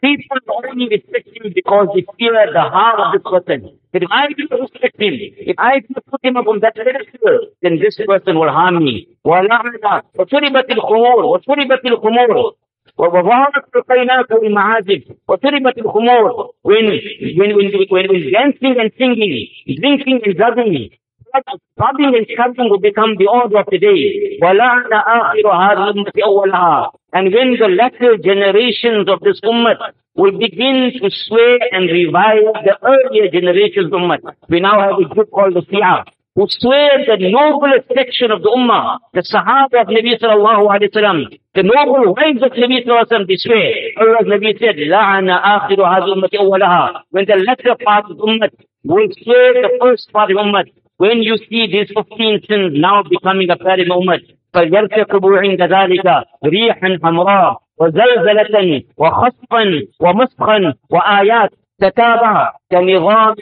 People 0.00 0.38
only 0.64 0.88
respect 0.88 1.28
him 1.28 1.52
because 1.54 1.88
they 1.94 2.06
fear 2.18 2.32
the 2.50 2.60
harm 2.60 3.00
of 3.04 3.12
this 3.12 3.30
person. 3.30 3.78
But 3.92 4.02
if 4.04 4.08
I 4.10 4.28
do 4.28 4.48
respect 4.50 4.96
him, 4.98 5.12
if 5.20 5.56
I 5.58 5.80
do 5.80 5.94
put 6.10 6.24
him 6.24 6.38
up 6.38 6.46
on 6.48 6.60
that 6.60 6.74
pedestal, 6.74 7.52
then 7.60 7.78
this 7.78 7.96
person 8.08 8.38
will 8.38 8.48
harm 8.48 8.82
me. 8.82 9.08
وَلَعْنَا 9.26 10.02
وَشُرِبَتِ 10.16 10.70
الْخُمُورِ 10.70 11.24
وَشُرِبَتِ 11.24 11.84
الْخُمُورِ 11.84 12.52
وظهرت 12.98 13.76
القينات 13.76 14.32
والمعازف 14.32 15.02
وشربت 15.28 15.78
الخمور 15.78 16.50
when 16.62 16.86
when 17.38 17.56
when 17.56 17.72
when 17.90 18.06
when 18.10 18.32
dancing 18.32 18.76
and 18.80 18.90
singing 18.98 19.48
drinking 19.80 20.20
and 20.24 20.36
drugging 20.36 20.90
Robbing 21.77 22.13
and 22.15 22.27
scamming 22.27 22.69
will 22.69 22.79
become 22.79 23.15
the 23.17 23.27
order 23.27 23.59
of 23.59 23.67
the 23.71 23.77
day. 23.77 24.39
And 27.13 27.33
when 27.33 27.57
the 27.59 27.67
latter 27.67 28.17
generations 28.17 29.07
of 29.09 29.19
this 29.21 29.39
ummah 29.41 29.75
will 30.15 30.37
begin 30.37 30.91
to 31.01 31.09
sway 31.11 31.59
and 31.71 31.89
revive 31.91 32.63
the 32.63 32.77
earlier 32.83 33.29
generations 33.31 33.87
of 33.87 33.99
ummah. 33.99 34.19
We 34.49 34.59
now 34.61 34.79
have 34.79 34.99
a 34.99 35.05
group 35.13 35.31
called 35.31 35.55
the 35.55 35.61
Shia 35.61 36.05
who 36.35 36.45
swear 36.49 36.91
the 37.07 37.31
noblest 37.31 37.87
section 37.95 38.29
of 38.29 38.41
the 38.43 38.49
Ummah, 38.51 38.99
the 39.13 39.21
Sahaba 39.23 39.81
of 39.83 39.87
Nabi 39.87 40.19
sallallahu 40.19 40.67
alayhi 40.67 40.91
wa 40.91 41.37
the 41.55 41.63
noble 41.63 42.13
wives 42.13 42.43
of 42.43 42.51
Nabi 42.51 42.83
sallallahu 42.83 43.07
alayhi 43.07 43.11
wa 43.11 43.17
sallam, 43.19 43.27
they 43.27 43.37
swear. 43.39 43.71
Allah 43.95 44.23
Nabi 44.27 44.51
said, 44.59 44.75
When 47.11 47.25
the 47.25 47.37
latter 47.47 47.75
part 47.85 48.11
of 48.11 48.17
Ummah 48.17 48.49
will 48.83 49.07
swear 49.23 49.53
the 49.63 49.77
first 49.81 50.11
part 50.11 50.29
of 50.29 50.35
Ummah, 50.37 50.65
when 50.97 51.21
you 51.21 51.37
see 51.49 51.67
these 51.67 51.89
15 51.93 52.41
sins 52.47 52.71
now 52.73 53.03
becoming 53.03 53.49
apparent 53.49 53.89
ummah, 53.89 54.19
فليرتقبوا 54.55 55.37
عند 55.37 55.61
ذلك 55.61 56.23
ريحا 56.45 56.99
حمراء 57.03 57.57
وزلزلة 57.79 58.83
وخصفا 58.97 59.81
ومسخا 59.99 60.73
وآيات 60.89 61.51
تتابع 61.80 62.52
كنظام 62.70 63.34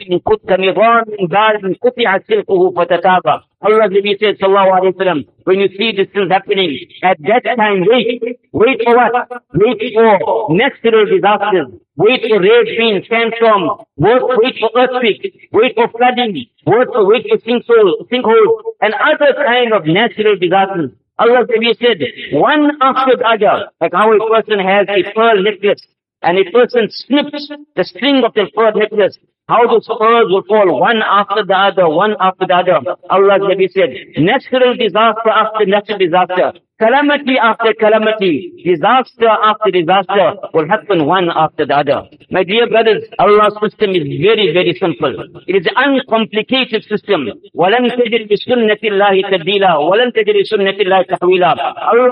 كنظام 0.49 1.03
بارد 1.21 1.75
قطع 1.81 2.17
سلكه 2.17 2.71
فتتابع 2.71 3.41
Allah 3.61 3.89
Nabi 3.91 4.15
said 4.17 4.39
sallallahu 4.39 4.71
alayhi 4.71 4.95
wa 4.95 5.03
sallam, 5.03 5.19
when 5.43 5.59
you 5.59 5.67
see 5.77 5.91
this 5.91 6.07
thing 6.13 6.29
happening, 6.31 6.79
at 7.03 7.17
that 7.27 7.43
time 7.43 7.83
wait. 7.85 8.39
Wait 8.53 8.79
for 8.85 8.95
what? 8.95 9.11
Wait 9.53 9.81
for 9.93 10.55
natural 10.55 11.03
disasters. 11.11 11.67
Wait 11.97 12.21
for 12.23 12.39
red 12.39 12.67
rain, 12.79 13.03
sandstorm. 13.09 13.83
Wait, 13.97 14.21
wait 14.39 14.55
for 14.61 14.71
earthquake. 14.79 15.49
Wait 15.51 15.75
for 15.75 15.89
flooding. 15.91 16.47
Wait 16.71 16.87
for, 16.87 17.05
wait 17.05 17.25
for 17.27 17.37
sinkhole, 17.43 18.07
sinkholes, 18.07 18.63
and 18.79 18.93
other 18.95 19.35
kind 19.35 19.73
of 19.73 19.83
natural 19.85 20.37
disasters. 20.39 20.91
Allah 21.19 21.43
Nabi 21.43 21.75
said, 21.83 21.99
one 22.31 22.71
after 22.79 23.17
the 23.17 23.27
other, 23.27 23.67
like 23.81 23.91
how 23.91 24.07
a 24.15 24.19
person 24.29 24.59
has 24.59 24.87
a 24.87 25.03
pearl 25.11 25.43
necklace, 25.43 25.83
and 26.24 26.38
a 26.38 26.50
person 26.50 26.88
snips 26.90 27.50
the 27.76 27.84
string 27.84 28.24
of 28.24 28.32
the 28.34 28.50
pearl 28.54 28.72
necklace, 28.74 29.18
how 29.48 29.62
the 29.68 29.80
pearls 29.84 30.32
will 30.32 30.42
fall 30.48 30.80
one 30.80 31.02
after 31.04 31.44
the 31.44 31.54
other, 31.54 31.88
one 31.88 32.16
after 32.18 32.46
the 32.46 32.54
other. 32.54 32.96
Allah 33.10 33.38
said, 33.68 33.90
natural 34.16 34.74
disaster 34.76 35.28
after 35.28 35.66
natural 35.66 35.98
disaster, 35.98 36.63
calamity 36.79 37.35
after 37.41 37.73
calamity, 37.73 38.53
disaster 38.63 39.27
after 39.27 39.71
disaster 39.71 40.35
will 40.53 40.67
happen 40.67 41.05
one 41.05 41.29
after 41.35 41.65
the 41.65 41.75
other. 41.75 42.07
My 42.31 42.43
dear 42.43 42.67
brothers, 42.69 43.03
Allah's 43.19 43.55
system 43.61 43.91
is 43.91 44.05
very, 44.25 44.53
very 44.53 44.73
simple. 44.79 45.13
It 45.47 45.55
is 45.61 45.67
an 45.67 45.75
uncomplicated 45.75 46.83
system. 46.85 47.27
وَلَن 47.55 47.91
تَجِرِ 47.99 48.31
بِسُنَّةِ 48.31 48.81
اللَّهِ 48.83 49.15
تَبْدِيلًا 49.33 49.71
وَلَن 49.89 50.09
تَجِرِ 50.15 50.35
بِسُنَّةِ 50.41 50.77
اللَّهِ 50.81 51.01
تَحْوِيلًا 51.11 51.51
Allah 51.81 52.11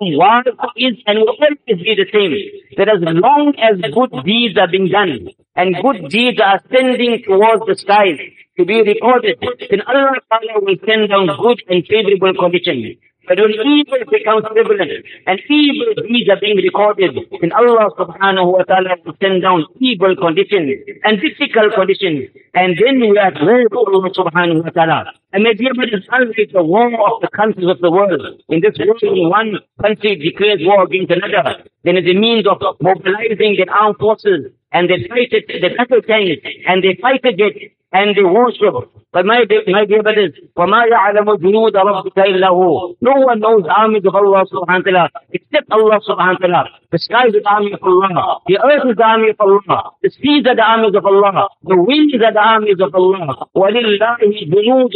was, 0.00 0.44
is, 0.76 0.94
and 1.06 1.18
will 1.18 1.30
always 1.30 1.58
be 1.66 1.94
the 1.96 2.06
same. 2.12 2.34
That 2.76 2.88
as 2.88 3.00
long 3.02 3.54
as 3.58 3.80
good 3.92 4.12
deeds 4.24 4.56
are 4.58 4.68
being 4.68 4.88
done, 4.88 5.28
and 5.56 5.74
good 5.82 6.08
deeds 6.08 6.40
are 6.40 6.60
ascending 6.62 7.22
towards 7.26 7.66
the 7.66 7.74
skies 7.74 8.18
to 8.58 8.64
be 8.64 8.82
recorded, 8.82 9.38
then 9.70 9.82
Allah 9.82 10.14
Ta'ala 10.30 10.60
will 10.62 10.76
send 10.86 11.10
down 11.10 11.26
good 11.26 11.62
and 11.68 11.84
favorable 11.86 12.34
conditions. 12.38 12.96
But 13.27 13.39
when 13.39 13.51
evil 13.51 14.03
becomes 14.11 14.43
prevalent 14.51 14.91
and 15.27 15.39
evil 15.49 15.93
deeds 15.95 16.29
are 16.29 16.39
being 16.39 16.57
recorded, 16.57 17.15
then 17.39 17.51
Allah 17.53 17.89
subhanahu 17.97 18.51
wa 18.51 18.63
ta'ala 18.63 18.97
will 19.05 19.15
send 19.21 19.41
down 19.41 19.65
evil 19.79 20.15
conditions 20.15 20.83
and 21.03 21.21
difficult 21.21 21.73
conditions. 21.73 22.29
And 22.53 22.77
then 22.77 22.99
we 22.99 23.17
are 23.17 23.31
glad 23.31 23.71
to 23.71 23.77
Allah 23.79 24.11
subhanahu 24.11 24.63
wa 24.63 24.69
ta'ala 24.69 25.22
And 25.32 25.44
my 25.44 25.52
dear 25.52 25.74
brothers, 25.74 26.06
unlike 26.10 26.50
the 26.52 26.62
war 26.62 26.88
of 26.88 27.20
the 27.20 27.28
countries 27.28 27.68
of 27.68 27.78
the 27.80 27.90
world, 27.90 28.22
in 28.48 28.60
this 28.60 28.76
world 28.78 29.02
when 29.02 29.28
one 29.28 29.50
country 29.82 30.16
declares 30.16 30.60
war 30.62 30.84
against 30.84 31.10
another, 31.12 31.64
then 31.84 31.96
as 31.96 32.04
a 32.04 32.14
means 32.14 32.46
of 32.46 32.58
mobilizing 32.80 33.56
their 33.56 33.70
armed 33.72 33.96
forces 33.98 34.52
and 34.72 34.88
they 34.88 35.06
fight 35.08 35.32
it, 35.32 35.46
the 35.48 35.70
battle 35.76 36.02
tanks, 36.02 36.42
and 36.66 36.82
they 36.82 36.96
fight 37.00 37.24
against 37.24 37.76
and 37.92 38.14
they 38.16 38.22
worship. 38.22 38.74
But 39.12 39.24
my, 39.24 39.44
dear- 39.48 39.64
my 39.68 39.86
dear 39.86 40.02
brothers, 40.02 40.32
وَمَا 40.56 40.84
يَعْلَمُ 40.92 41.24
جُنُودَ 41.40 41.72
رَبِّكَ 41.72 42.18
إِلَّا 42.18 42.48
هُوَ 42.52 42.96
No 43.00 43.12
one 43.24 43.40
knows 43.40 43.64
armies 43.74 44.04
of 44.04 44.14
Allah 44.14 44.44
subhanahu 44.52 44.84
wa 44.84 44.90
ta'ala 44.92 45.10
except 45.32 45.72
Allah 45.72 45.98
subhanahu 46.06 46.40
wa 46.40 46.46
ta'ala. 46.46 46.64
The 46.92 46.98
sky 46.98 47.26
is 47.28 47.32
the 47.32 47.48
army 47.48 47.72
of 47.72 47.82
Allah. 47.82 48.40
The 48.46 48.58
earth 48.60 48.84
is 48.90 48.96
the 48.96 49.04
army 49.04 49.30
of 49.30 49.40
Allah. 49.40 49.92
The 50.02 50.10
seas 50.10 50.44
are 50.46 50.54
the 50.56 50.62
armies 50.62 50.94
of 50.94 51.06
Allah. 51.06 51.48
The 51.64 51.76
winds 51.80 52.14
are 52.20 52.32
the 52.32 52.38
armies 52.38 52.80
of 52.80 52.94
Allah. 52.94 53.48
وَلِلَّهِ 53.56 54.18
جُنُودُ 54.52 54.92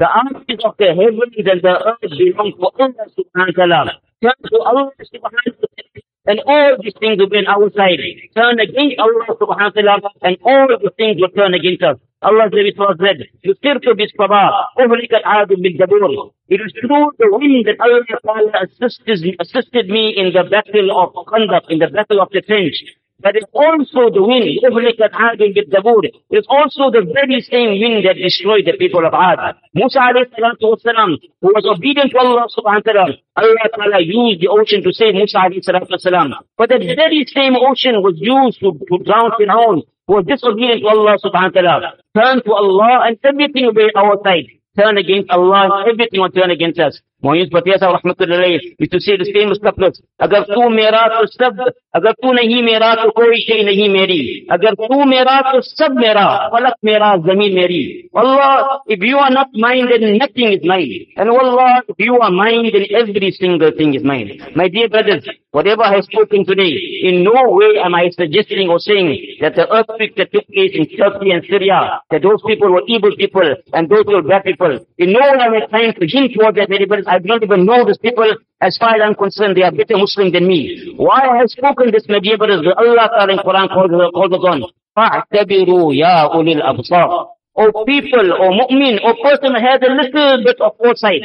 The 0.00 0.08
armies 0.08 0.64
of 0.64 0.74
the 0.78 0.94
heavens 0.96 1.34
and 1.36 1.60
the 1.60 1.74
earth 1.76 2.00
belong 2.00 2.52
to 2.56 2.62
Allah 2.64 3.06
subhanahu 3.16 3.58
wa 3.58 3.66
ta'ala. 3.66 3.92
Turn 4.22 4.38
to 4.48 4.58
Allah 4.60 4.90
subhanahu 4.96 5.20
wa 5.20 5.68
ta'ala 5.68 5.90
and 6.26 6.40
all 6.46 6.76
these 6.82 6.94
things 7.00 7.18
will 7.18 7.28
be 7.28 7.38
on 7.38 7.46
our 7.46 7.70
side. 7.72 8.00
Turn 8.36 8.60
against 8.60 8.96
Allah 8.98 9.26
subhanahu 9.28 9.76
wa 9.76 9.82
ta'ala 9.82 10.10
and 10.22 10.36
all 10.44 10.68
these 10.68 10.96
things 10.96 11.20
will 11.20 11.28
turn 11.36 11.54
against 11.54 11.82
us. 11.82 11.98
Allah's 12.22 12.52
Nabi 12.52 12.72
said, 12.76 13.28
Yusirtu 13.44 13.96
be 13.96 14.06
sabah, 14.12 14.52
uhrikat 14.78 15.24
adu 15.24 15.56
bil 15.56 15.72
jabur. 15.80 16.32
It 16.48 16.60
is 16.60 16.72
through 16.80 17.12
the 17.18 17.28
wind 17.32 17.64
that 17.64 17.80
Allah 17.80 18.04
Ta'ala 18.04 18.52
assisted, 18.64 19.36
assisted 19.40 19.88
me 19.88 20.16
in 20.16 20.32
the 20.32 20.44
battle 20.44 20.88
of 21.00 21.14
Khandaq, 21.26 21.70
in 21.70 21.78
the 21.78 21.88
battle 21.88 22.20
of 22.20 22.28
the 22.30 22.42
trench. 22.42 22.84
But 23.19 23.37
it's 23.37 23.47
also 23.53 24.11
the 24.11 24.21
wind, 24.21 24.59
أُهْلِكَتْ 24.59 25.11
عَادٌ 25.11 25.39
بِالْجَبُورِ 25.39 26.03
It's 26.31 26.47
also 26.49 26.91
the 26.91 27.07
very 27.07 27.39
same 27.41 27.79
wind 27.79 28.05
that 28.05 28.17
destroyed 28.19 28.65
the 28.65 28.75
people 28.77 29.05
of 29.07 29.13
Ad. 29.13 29.55
Musa 29.73 29.99
alayhi 29.99 30.27
salatu 30.35 30.75
wasalam, 30.75 31.15
who 31.41 31.47
was 31.55 31.65
obedient 31.65 32.11
to 32.11 32.19
Allah 32.19 32.47
subhanahu 32.51 32.83
wa 32.85 32.91
ta'ala, 32.91 33.15
Allah 33.37 33.67
Ta'ala 33.71 33.99
used 34.03 34.41
the 34.41 34.49
ocean 34.51 34.83
to 34.83 34.91
save 34.91 35.15
Musa 35.15 35.37
alayhi 35.37 35.63
salatu 35.63 35.95
wasalam. 35.95 36.33
But 36.57 36.69
that 36.69 36.81
very 36.83 37.25
same 37.33 37.55
ocean 37.55 38.03
was 38.03 38.15
used 38.19 38.59
to, 38.59 38.75
to 38.75 39.03
drown 39.07 39.31
Fir'aun, 39.39 39.83
who 40.07 40.13
was 40.13 40.25
disobedient 40.27 40.81
to 40.83 40.87
Allah 40.91 41.15
subhanahu 41.23 41.55
wa 41.55 41.61
ta'ala. 41.61 41.89
Turn 42.19 42.43
to 42.43 42.51
Allah 42.51 43.07
and 43.07 43.17
everything 43.23 43.65
will 43.65 43.73
be 43.73 43.87
at 43.87 43.95
our 43.95 44.19
side. 44.25 44.51
Turn 44.77 44.97
against 44.97 45.31
Allah 45.31 45.71
and 45.71 45.87
everything 45.87 46.19
will 46.19 46.35
turn 46.35 46.51
against 46.51 46.79
us. 46.79 46.99
Moiz 47.25 47.49
पतिया 47.53 47.75
साहब 47.81 47.93
रहमतुल्लाह 47.93 48.57
we 48.79 48.87
to 48.87 48.99
say 48.99 49.15
the 49.17 49.25
famous 49.35 49.59
couplets 49.67 50.01
अगर 50.25 50.41
तू 50.53 50.67
मेरा 50.69 51.01
तो 51.13 51.25
सब 51.27 51.61
अगर 51.95 52.11
तू 52.23 52.31
नहीं 52.33 52.61
मेरा 52.63 52.93
तो 52.95 53.09
कोई 53.19 53.39
शय 53.41 53.63
नहीं 53.63 53.87
मेरी 53.89 54.19
अगर 54.51 54.73
तू 54.81 55.05
मेरा 55.11 55.39
तो 55.51 55.61
सब 55.61 55.95
मेरा 55.99 56.25
फलक 56.53 56.75
मेरा 56.85 57.15
जमीन 57.27 57.55
मेरी 57.55 57.83
Allah 58.21 58.79
if 58.87 59.01
you 59.07 59.17
are 59.17 59.31
not 59.37 59.57
mine 59.63 59.89
then 59.91 60.05
nothing 60.17 60.53
is 60.57 60.67
mine 60.73 60.93
and 61.17 61.29
Allah 61.29 61.81
if 61.93 62.05
you 62.07 62.19
are 62.27 62.31
mine 62.31 62.69
then 62.75 62.85
every 63.01 63.31
single 63.39 63.71
thing 63.79 63.95
is 63.99 64.05
mine 64.11 64.31
my 64.61 64.67
dear 64.75 64.87
brothers 64.89 65.27
whatever 65.51 65.83
I 65.83 65.95
have 65.95 66.05
spoken 66.05 66.45
today 66.45 66.71
in 67.09 67.23
no 67.23 67.43
way 67.57 67.71
am 67.87 67.95
I 67.95 68.09
suggesting 68.09 68.69
or 68.69 68.79
saying 68.79 69.11
that 69.41 69.55
the 69.55 69.67
earthquake 69.79 70.15
that 70.17 70.31
took 70.31 70.47
place 70.47 70.77
in 70.81 70.87
Turkey 70.95 71.31
and 71.31 71.43
Syria 71.49 71.81
that 72.11 72.21
those 72.21 72.41
people 72.47 72.71
were 72.71 72.83
evil 72.87 73.15
people 73.23 73.55
and 73.73 73.89
those 73.89 74.05
were 74.05 74.21
bad 74.21 74.43
people 74.43 74.79
in 74.97 75.13
no 75.13 75.19
way 75.19 75.43
am 75.49 75.59
I 75.59 75.65
trying 75.75 75.93
to 75.99 76.07
hint 76.15 76.33
towards 76.37 76.57
that 76.57 76.69
my 76.69 76.83
brothers 76.85 77.08
I 77.09 77.19
don't 77.19 77.43
even 77.43 77.65
know 77.65 77.85
these 77.85 77.97
people 77.97 78.25
as 78.61 78.77
far 78.77 78.95
as 78.95 79.01
I'm 79.03 79.15
concerned, 79.15 79.57
they 79.57 79.63
are 79.63 79.71
better 79.71 79.97
Muslim 79.97 80.31
than 80.31 80.47
me. 80.47 80.93
Why 80.97 81.27
I 81.27 81.37
have 81.37 81.49
spoken 81.49 81.91
this, 81.91 82.05
my 82.07 82.19
dear 82.19 82.37
brothers? 82.37 82.65
Allah 82.65 83.09
Ta'ala 83.11 83.33
in 83.33 83.39
Quran 83.39 83.67
calls, 83.69 83.91
calls 84.13 84.33
us 84.33 84.45
on. 84.47 84.63
فَاعْتَبِرُوا 84.97 85.93
يَا 85.93 86.31
أُولِي 86.33 86.55
الْأَبْصَارِ 86.61 87.27
O 87.57 87.85
people, 87.85 88.33
O 88.33 88.51
mu'min, 88.51 88.99
O 89.03 89.13
person 89.21 89.55
who 89.55 89.61
has 89.61 89.79
a 89.83 89.91
little 89.91 90.43
bit 90.43 90.59
of 90.61 90.71
foresight, 90.77 91.21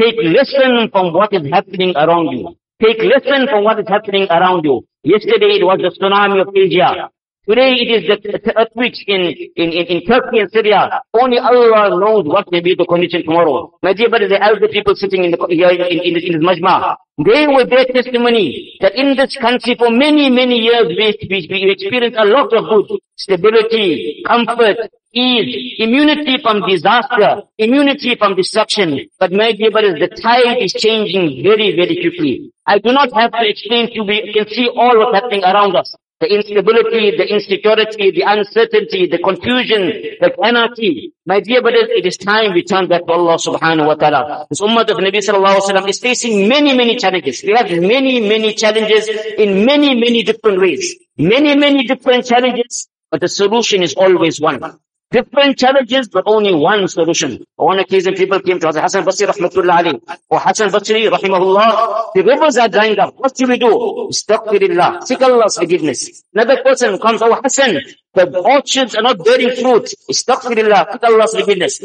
take 0.00 0.16
lesson 0.22 0.88
from 0.92 1.12
what 1.12 1.32
is 1.32 1.42
happening 1.50 1.92
around 1.96 2.28
you. 2.32 2.56
Take 2.82 2.98
lesson 2.98 3.48
from 3.48 3.64
what 3.64 3.80
is 3.80 3.88
happening 3.88 4.26
around 4.30 4.64
you. 4.64 4.84
Yesterday 5.02 5.60
it 5.60 5.64
was 5.64 5.78
the 5.80 5.90
tsunami 5.96 6.40
of 6.40 6.48
Asia. 6.54 7.10
Today 7.49 7.73
it 7.73 7.89
is 7.89 8.03
the 8.05 8.53
earthquakes 8.55 9.01
in, 9.07 9.33
in, 9.57 9.73
in, 9.73 9.85
in 9.89 10.05
Turkey 10.05 10.45
and 10.45 10.51
Syria. 10.51 11.01
Only 11.11 11.39
Allah 11.39 11.89
knows 11.99 12.27
what 12.29 12.45
may 12.51 12.61
be 12.61 12.75
the 12.75 12.85
condition 12.85 13.23
tomorrow. 13.23 13.73
My 13.81 13.93
dear 13.93 14.09
brothers, 14.09 14.29
the 14.29 14.37
elder 14.37 14.67
people 14.67 14.93
sitting 14.93 15.23
in 15.23 15.31
the, 15.31 15.37
here 15.49 15.73
in, 15.73 15.81
in, 16.05 16.21
in 16.21 16.33
this 16.37 16.45
majma, 16.45 16.97
they 17.17 17.47
will 17.47 17.65
bear 17.65 17.85
testimony 17.89 18.77
that 18.81 18.93
in 18.93 19.17
this 19.17 19.35
country 19.37 19.73
for 19.73 19.89
many, 19.89 20.29
many 20.29 20.59
years 20.59 20.85
we, 20.93 21.17
we, 21.31 21.47
we 21.49 21.71
experienced 21.71 22.15
a 22.15 22.25
lot 22.25 22.53
of 22.53 22.61
good, 22.69 22.99
stability, 23.17 24.21
comfort, 24.27 24.77
ease, 25.11 25.81
immunity 25.81 26.37
from 26.43 26.61
disaster, 26.69 27.41
immunity 27.57 28.13
from 28.21 28.35
destruction. 28.35 29.09
But 29.19 29.33
my 29.33 29.53
dear 29.53 29.71
brothers, 29.71 29.97
the 29.97 30.13
tide 30.13 30.61
is 30.61 30.73
changing 30.73 31.41
very, 31.41 31.75
very 31.75 32.05
quickly. 32.05 32.53
I 32.67 32.77
do 32.77 32.93
not 32.93 33.09
have 33.13 33.31
to 33.31 33.49
explain 33.49 33.87
to 33.87 33.93
you, 33.95 34.03
we 34.03 34.31
can 34.31 34.47
see 34.47 34.69
all 34.69 34.93
what's 34.99 35.17
happening 35.17 35.43
around 35.43 35.75
us. 35.75 35.95
The 36.21 36.27
instability, 36.35 37.17
the 37.17 37.25
insecurity, 37.33 38.11
the 38.11 38.21
uncertainty, 38.27 39.07
the 39.07 39.17
confusion, 39.17 39.89
the 40.21 40.29
anarchy. 40.43 41.13
My 41.25 41.39
dear 41.39 41.63
brothers, 41.63 41.89
it 41.89 42.05
is 42.05 42.15
time 42.17 42.53
we 42.53 42.61
turn 42.63 42.87
back 42.87 43.07
to 43.07 43.13
Allah 43.13 43.37
subhanahu 43.37 43.87
wa 43.87 43.95
ta'ala. 43.95 44.45
This 44.47 44.61
ummah 44.61 44.87
of 44.87 44.97
Nabi 44.97 45.17
sallallahu 45.17 45.61
alayhi 45.61 45.81
wa 45.81 45.87
is 45.87 45.99
facing 45.99 46.47
many, 46.47 46.77
many 46.77 46.95
challenges. 46.97 47.41
We 47.43 47.53
have 47.57 47.71
many, 47.71 48.21
many 48.21 48.53
challenges 48.53 49.09
in 49.35 49.65
many, 49.65 49.95
many 49.95 50.21
different 50.21 50.61
ways. 50.61 50.95
Many, 51.17 51.55
many 51.55 51.87
different 51.87 52.27
challenges, 52.27 52.87
but 53.09 53.19
the 53.19 53.27
solution 53.27 53.81
is 53.81 53.95
always 53.95 54.39
one. 54.39 54.61
Different 55.11 55.57
challenges, 55.57 56.07
but 56.07 56.23
only 56.25 56.55
one 56.55 56.87
solution. 56.87 57.43
On 57.57 57.65
one 57.65 57.79
occasion, 57.79 58.13
people 58.13 58.39
came 58.39 58.59
to 58.61 58.67
Hazrat 58.67 58.83
Hassan 58.83 59.03
Basri 59.03 59.27
rahmatullah 59.27 59.83
alayhi. 59.83 60.01
Or 60.29 60.37
oh, 60.37 60.39
Hassan 60.39 60.69
Basri 60.69 61.09
rahimahullah. 61.09 62.13
The 62.15 62.23
rivers 62.23 62.57
are 62.57 62.69
drying 62.69 62.97
up. 62.97 63.15
What 63.17 63.37
should 63.37 63.49
we 63.49 63.57
do? 63.57 64.07
Astaghfirullah. 64.09 65.03
Seek 65.03 65.21
Allah's 65.21 65.57
forgiveness. 65.57 66.23
Another 66.33 66.63
person 66.63 66.97
comes, 66.97 67.21
oh 67.21 67.37
Hassan, 67.43 67.81
the 68.13 68.39
orchards 68.39 68.95
are 68.95 69.03
not 69.03 69.23
bearing 69.23 69.55
fruit. 69.55 69.93
Astaghfirullah. 70.09 70.91
Seek 70.91 71.03
Allah's 71.03 71.33
forgiveness. 71.33 71.79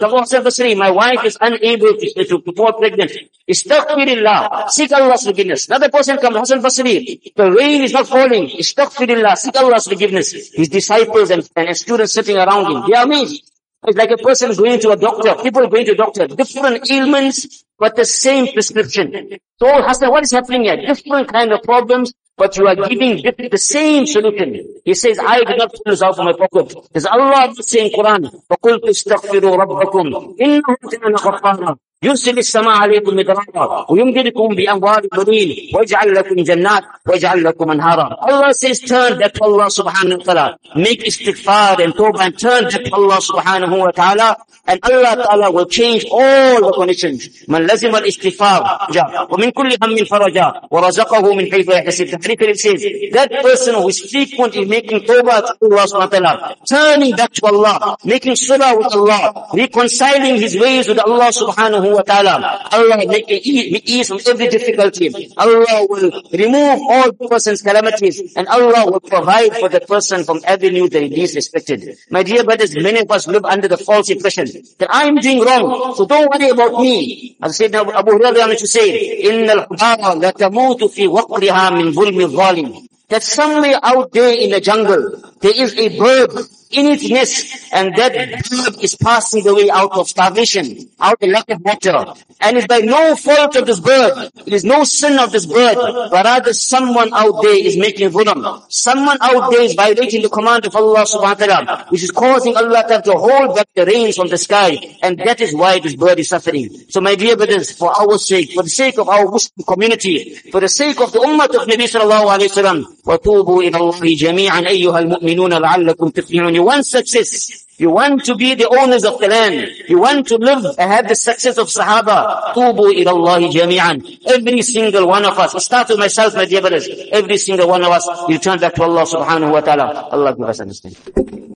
Comes, 0.00 0.32
oh 0.32 0.42
Hassan 0.42 0.78
my 0.78 0.90
wife 0.90 1.24
is 1.24 1.36
unable 1.40 1.92
to, 1.94 2.24
to, 2.24 2.40
to 2.40 2.52
fall 2.52 2.72
pregnant. 2.72 3.12
Astaghfirullah. 3.48 4.70
Seek 4.70 4.92
Allah's 4.92 5.24
forgiveness. 5.24 5.68
Another 5.68 5.90
person 5.90 6.16
comes, 6.18 6.36
Hassan 6.36 6.62
Basri, 6.62 7.34
the 7.36 7.50
rain 7.50 7.82
is 7.82 7.92
not 7.92 8.06
falling. 8.06 8.48
Astaghfirullah. 8.48 9.36
Seek 9.36 9.56
Allah's 9.56 9.86
forgiveness. 9.86 10.32
His 10.54 10.68
disciples 10.68 11.30
and, 11.30 11.48
and 11.54 11.76
students 11.76 12.14
sitting 12.14 12.36
around 12.36 12.72
him. 12.72 12.84
They 12.88 12.96
are 12.96 13.04
amazed. 13.04 13.52
It's 13.86 13.96
like 13.96 14.10
a 14.10 14.16
person 14.16 14.54
going 14.54 14.80
to 14.80 14.90
a 14.90 14.96
doctor. 14.96 15.34
People 15.42 15.68
going 15.68 15.84
to 15.86 15.92
a 15.92 15.96
doctor. 15.96 16.26
Different 16.26 16.90
ailments, 16.90 17.64
but 17.78 17.94
the 17.94 18.04
same 18.06 18.52
prescription. 18.52 19.38
So 19.58 19.66
Hassan, 19.82 20.10
what 20.10 20.24
is 20.24 20.32
happening 20.32 20.64
here? 20.64 20.76
Different 20.76 21.30
kind 21.30 21.52
of 21.52 21.62
problems, 21.62 22.12
but 22.37 22.57
you 22.57 22.65
are 22.67 22.75
giving 22.75 23.21
different, 23.21 23.51
the 23.51 23.57
same 23.57 24.05
solution. 24.07 24.81
He 24.83 24.93
says, 24.95 25.19
I 25.19 25.43
did 25.43 25.57
not 25.57 25.71
pull 25.71 25.83
this 25.85 26.01
out 26.01 26.17
of 26.17 26.25
my 26.25 26.33
pocket. 26.33 26.73
There's 26.91 27.05
Allah 27.05 27.53
saying 27.59 27.91
Quran, 27.91 28.31
فَقُلْتُ 28.49 28.83
اسْتَغْفِرُوا 28.89 29.55
رَبَّكُمْ 29.61 30.37
إِنَّهُ 30.41 30.61
كَانَ 30.61 31.15
غَفَّارًا 31.15 31.77
يرسل 32.03 32.37
السماء 32.37 32.75
عليكم 32.77 33.15
مدرارا 33.15 33.85
ويمددكم 33.89 34.47
بأموال 34.47 35.07
بنين 35.17 35.71
ويجعل 35.75 36.15
لكم 36.15 36.35
جنات 36.35 36.83
ويجعل 37.09 37.43
لكم 37.43 37.71
أنهارا 37.71 38.17
Allah 38.21 38.53
says 38.53 38.79
turn 38.79 39.19
back 39.19 39.33
to 39.33 39.43
Allah 39.43 39.69
subhanahu 39.69 40.17
wa 40.17 40.23
ta'ala 40.25 40.57
make 40.75 41.03
istighfar 41.03 41.77
and 41.83 41.93
tawbah 41.93 42.25
and 42.25 42.39
turn 42.39 42.63
back 42.63 42.83
to 42.89 42.93
Allah 42.95 43.19
subhanahu 43.21 43.77
wa 43.85 43.91
ta'ala 43.91 44.35
and 44.67 44.79
Allah 44.83 45.13
ta'ala 45.25 45.51
will 45.51 45.65
change 45.69 46.05
all 46.09 46.57
the 46.65 46.73
conditions 46.73 47.45
من 47.47 47.67
لزم 47.67 47.95
الاستغفار 47.95 48.87
جاء 48.91 49.27
ومن 49.29 49.51
كل 49.51 49.69
هم 49.83 50.05
فرجا 50.05 50.53
ورزقه 50.71 51.33
من 51.33 51.51
حيث 51.51 51.69
يحتسب 51.69 52.05
تحريف 52.05 52.41
it 52.41 52.57
says 52.57 52.81
that 53.13 53.29
person 53.43 53.75
who 53.75 53.87
is 53.89 53.99
frequently 54.11 54.65
making 54.65 54.99
tawbah 55.05 55.45
to 55.59 55.65
Allah 55.69 55.85
subhanahu 55.85 56.09
wa 56.09 56.19
ta'ala 56.19 56.55
turning 56.65 57.15
back 57.15 57.31
to 57.33 57.45
Allah 57.45 57.95
making 58.05 58.35
salah 58.35 58.75
with 58.75 58.89
Allah 58.95 59.21
reconciling 59.53 60.35
his 60.41 60.57
ways 60.57 60.87
with 60.89 60.97
Allah 60.97 61.29
subhanahu 61.29 61.84
wa 61.85 62.01
ta'ala. 62.01 62.69
Allah 62.71 62.97
will 62.97 63.07
make 63.07 63.29
ease, 63.29 63.81
ease 63.85 64.07
from 64.07 64.19
every 64.27 64.47
difficulty. 64.47 65.11
Allah 65.37 65.85
will 65.89 66.11
remove 66.31 66.79
all 66.89 67.11
person's 67.29 67.61
calamities 67.61 68.33
and 68.35 68.47
Allah 68.47 68.89
will 68.89 68.99
provide 68.99 69.55
for 69.57 69.69
the 69.69 69.81
person 69.81 70.23
from 70.23 70.41
avenue 70.45 70.89
that 70.89 71.01
he 71.01 71.09
least 71.09 71.35
expected. 71.37 71.97
My 72.09 72.23
dear 72.23 72.43
brothers, 72.43 72.75
many 72.75 72.99
of 72.99 73.11
us 73.11 73.27
live 73.27 73.45
under 73.45 73.67
the 73.67 73.77
false 73.77 74.09
impression 74.09 74.47
that 74.79 74.89
I 74.89 75.05
am 75.05 75.15
doing 75.15 75.41
wrong, 75.41 75.93
so 75.95 76.05
don't 76.05 76.29
worry 76.31 76.49
about 76.49 76.81
me. 76.81 77.37
As 77.41 77.57
Sayyidina 77.57 77.93
Abu 77.93 78.11
Hurairah 78.11 78.47
used 78.49 78.61
to 78.61 78.67
say, 78.67 79.21
إِنَّ 79.23 79.47
الْحُبَارَ 79.49 80.21
لَتَمُوتُ 80.21 80.81
فِي 80.89 81.07
وَقْرِهَا 81.07 81.69
مِنْ 81.71 81.93
ظُلْمِ 81.93 82.29
الظَّالِمِ 82.29 82.87
that 83.11 83.23
somewhere 83.23 83.77
out 83.83 84.13
there 84.13 84.33
in 84.33 84.51
the 84.51 84.61
jungle, 84.61 85.21
there 85.41 85.51
is 85.53 85.77
a 85.77 85.99
bird 85.99 86.31
in 86.75 86.85
its 86.87 87.09
nest, 87.09 87.69
and 87.73 87.93
that 87.95 88.13
bird 88.49 88.83
is 88.83 88.95
passing 88.95 89.45
away 89.47 89.69
out 89.69 89.91
of 89.91 90.07
starvation, 90.07 90.89
out 90.99 91.21
of 91.21 91.29
lack 91.29 91.49
of 91.49 91.61
water. 91.61 92.13
And 92.39 92.57
it's 92.57 92.67
by 92.67 92.79
no 92.79 93.15
fault 93.15 93.55
of 93.55 93.65
this 93.65 93.79
bird, 93.79 94.31
it 94.45 94.53
is 94.53 94.63
no 94.63 94.83
sin 94.83 95.19
of 95.19 95.31
this 95.31 95.45
bird, 95.45 95.75
but 95.75 96.25
rather 96.25 96.53
someone 96.53 97.13
out 97.13 97.41
there 97.41 97.55
is 97.55 97.77
making 97.77 98.09
dhulm. 98.09 98.63
Someone 98.69 99.17
out 99.21 99.51
there 99.51 99.61
is 99.61 99.73
violating 99.73 100.21
the 100.21 100.29
command 100.29 100.65
of 100.65 100.75
Allah 100.75 101.03
subhanahu 101.03 101.21
wa 101.21 101.33
ta'ala, 101.33 101.85
which 101.89 102.03
is 102.03 102.11
causing 102.11 102.55
Allah 102.55 103.01
to 103.03 103.11
hold 103.13 103.55
back 103.55 103.67
the 103.75 103.85
rains 103.85 104.15
from 104.15 104.29
the 104.29 104.37
sky, 104.37 104.77
and 105.03 105.19
that 105.19 105.41
is 105.41 105.53
why 105.53 105.79
this 105.79 105.95
bird 105.95 106.19
is 106.19 106.29
suffering. 106.29 106.69
So 106.89 107.01
my 107.01 107.15
dear 107.15 107.35
brothers, 107.35 107.71
for 107.71 107.91
our 107.99 108.17
sake, 108.17 108.53
for 108.53 108.63
the 108.63 108.69
sake 108.69 108.97
of 108.97 109.09
our 109.09 109.25
Muslim 109.25 109.65
community, 109.67 110.35
for 110.51 110.61
the 110.61 110.69
sake 110.69 110.99
of 111.01 111.11
the 111.11 111.19
ummah 111.19 111.45
of 111.45 111.67
Nabi 111.67 111.83
sallallahu 111.83 112.31
alayhi 112.31 112.55
wa 112.55 112.63
sallam, 112.63 112.85
وَتُوبُوا 113.05 113.63
إِلَى 113.63 113.77
اللَّهِ 113.77 114.15
جَمِيعًا 114.15 114.61
أَيُّهَا 114.67 114.99
الْمُؤْمِنُونَ 114.99 115.53
لَعَلَّكُمْ 115.53 116.11
تُفْلِحُونَ 116.11 116.53
You 116.53 116.63
want 116.66 116.84
success. 116.84 117.64
You 117.78 117.90
want 117.90 118.24
to 118.24 118.34
be 118.34 118.54
the 118.54 118.68
owners 118.68 119.04
of 119.04 119.18
the 119.20 119.28
land. 119.28 119.70
You 119.88 120.00
want 120.00 120.26
to 120.28 120.36
live 120.36 120.64
and 120.78 120.90
have 120.90 121.08
the 121.08 121.14
success 121.14 121.58
of 121.58 121.68
Sahaba. 121.68 122.54
Tubu 122.54 122.92
ila 122.92 123.12
Allah 123.12 123.40
jami'an. 123.48 123.96
Every 124.26 124.62
single 124.62 125.06
one 125.06 125.24
of 125.24 125.38
us. 125.38 125.54
I 125.54 125.58
start 125.58 125.88
with 125.90 125.98
myself, 125.98 126.34
my 126.34 126.46
dear 126.46 126.62
brothers. 126.62 126.88
Every 127.12 127.36
single 127.36 127.68
one 127.68 127.84
of 127.84 127.90
us. 127.90 128.08
You 128.28 128.38
turn 128.38 128.58
back 128.58 128.74
to 128.74 128.82
Allah 128.82 129.04
subhanahu 129.04 129.52
wa 129.52 129.60
ta'ala. 129.60 130.08
Allah 130.10 130.34
give 130.34 130.48
us 130.48 130.60
understanding. 130.60 131.55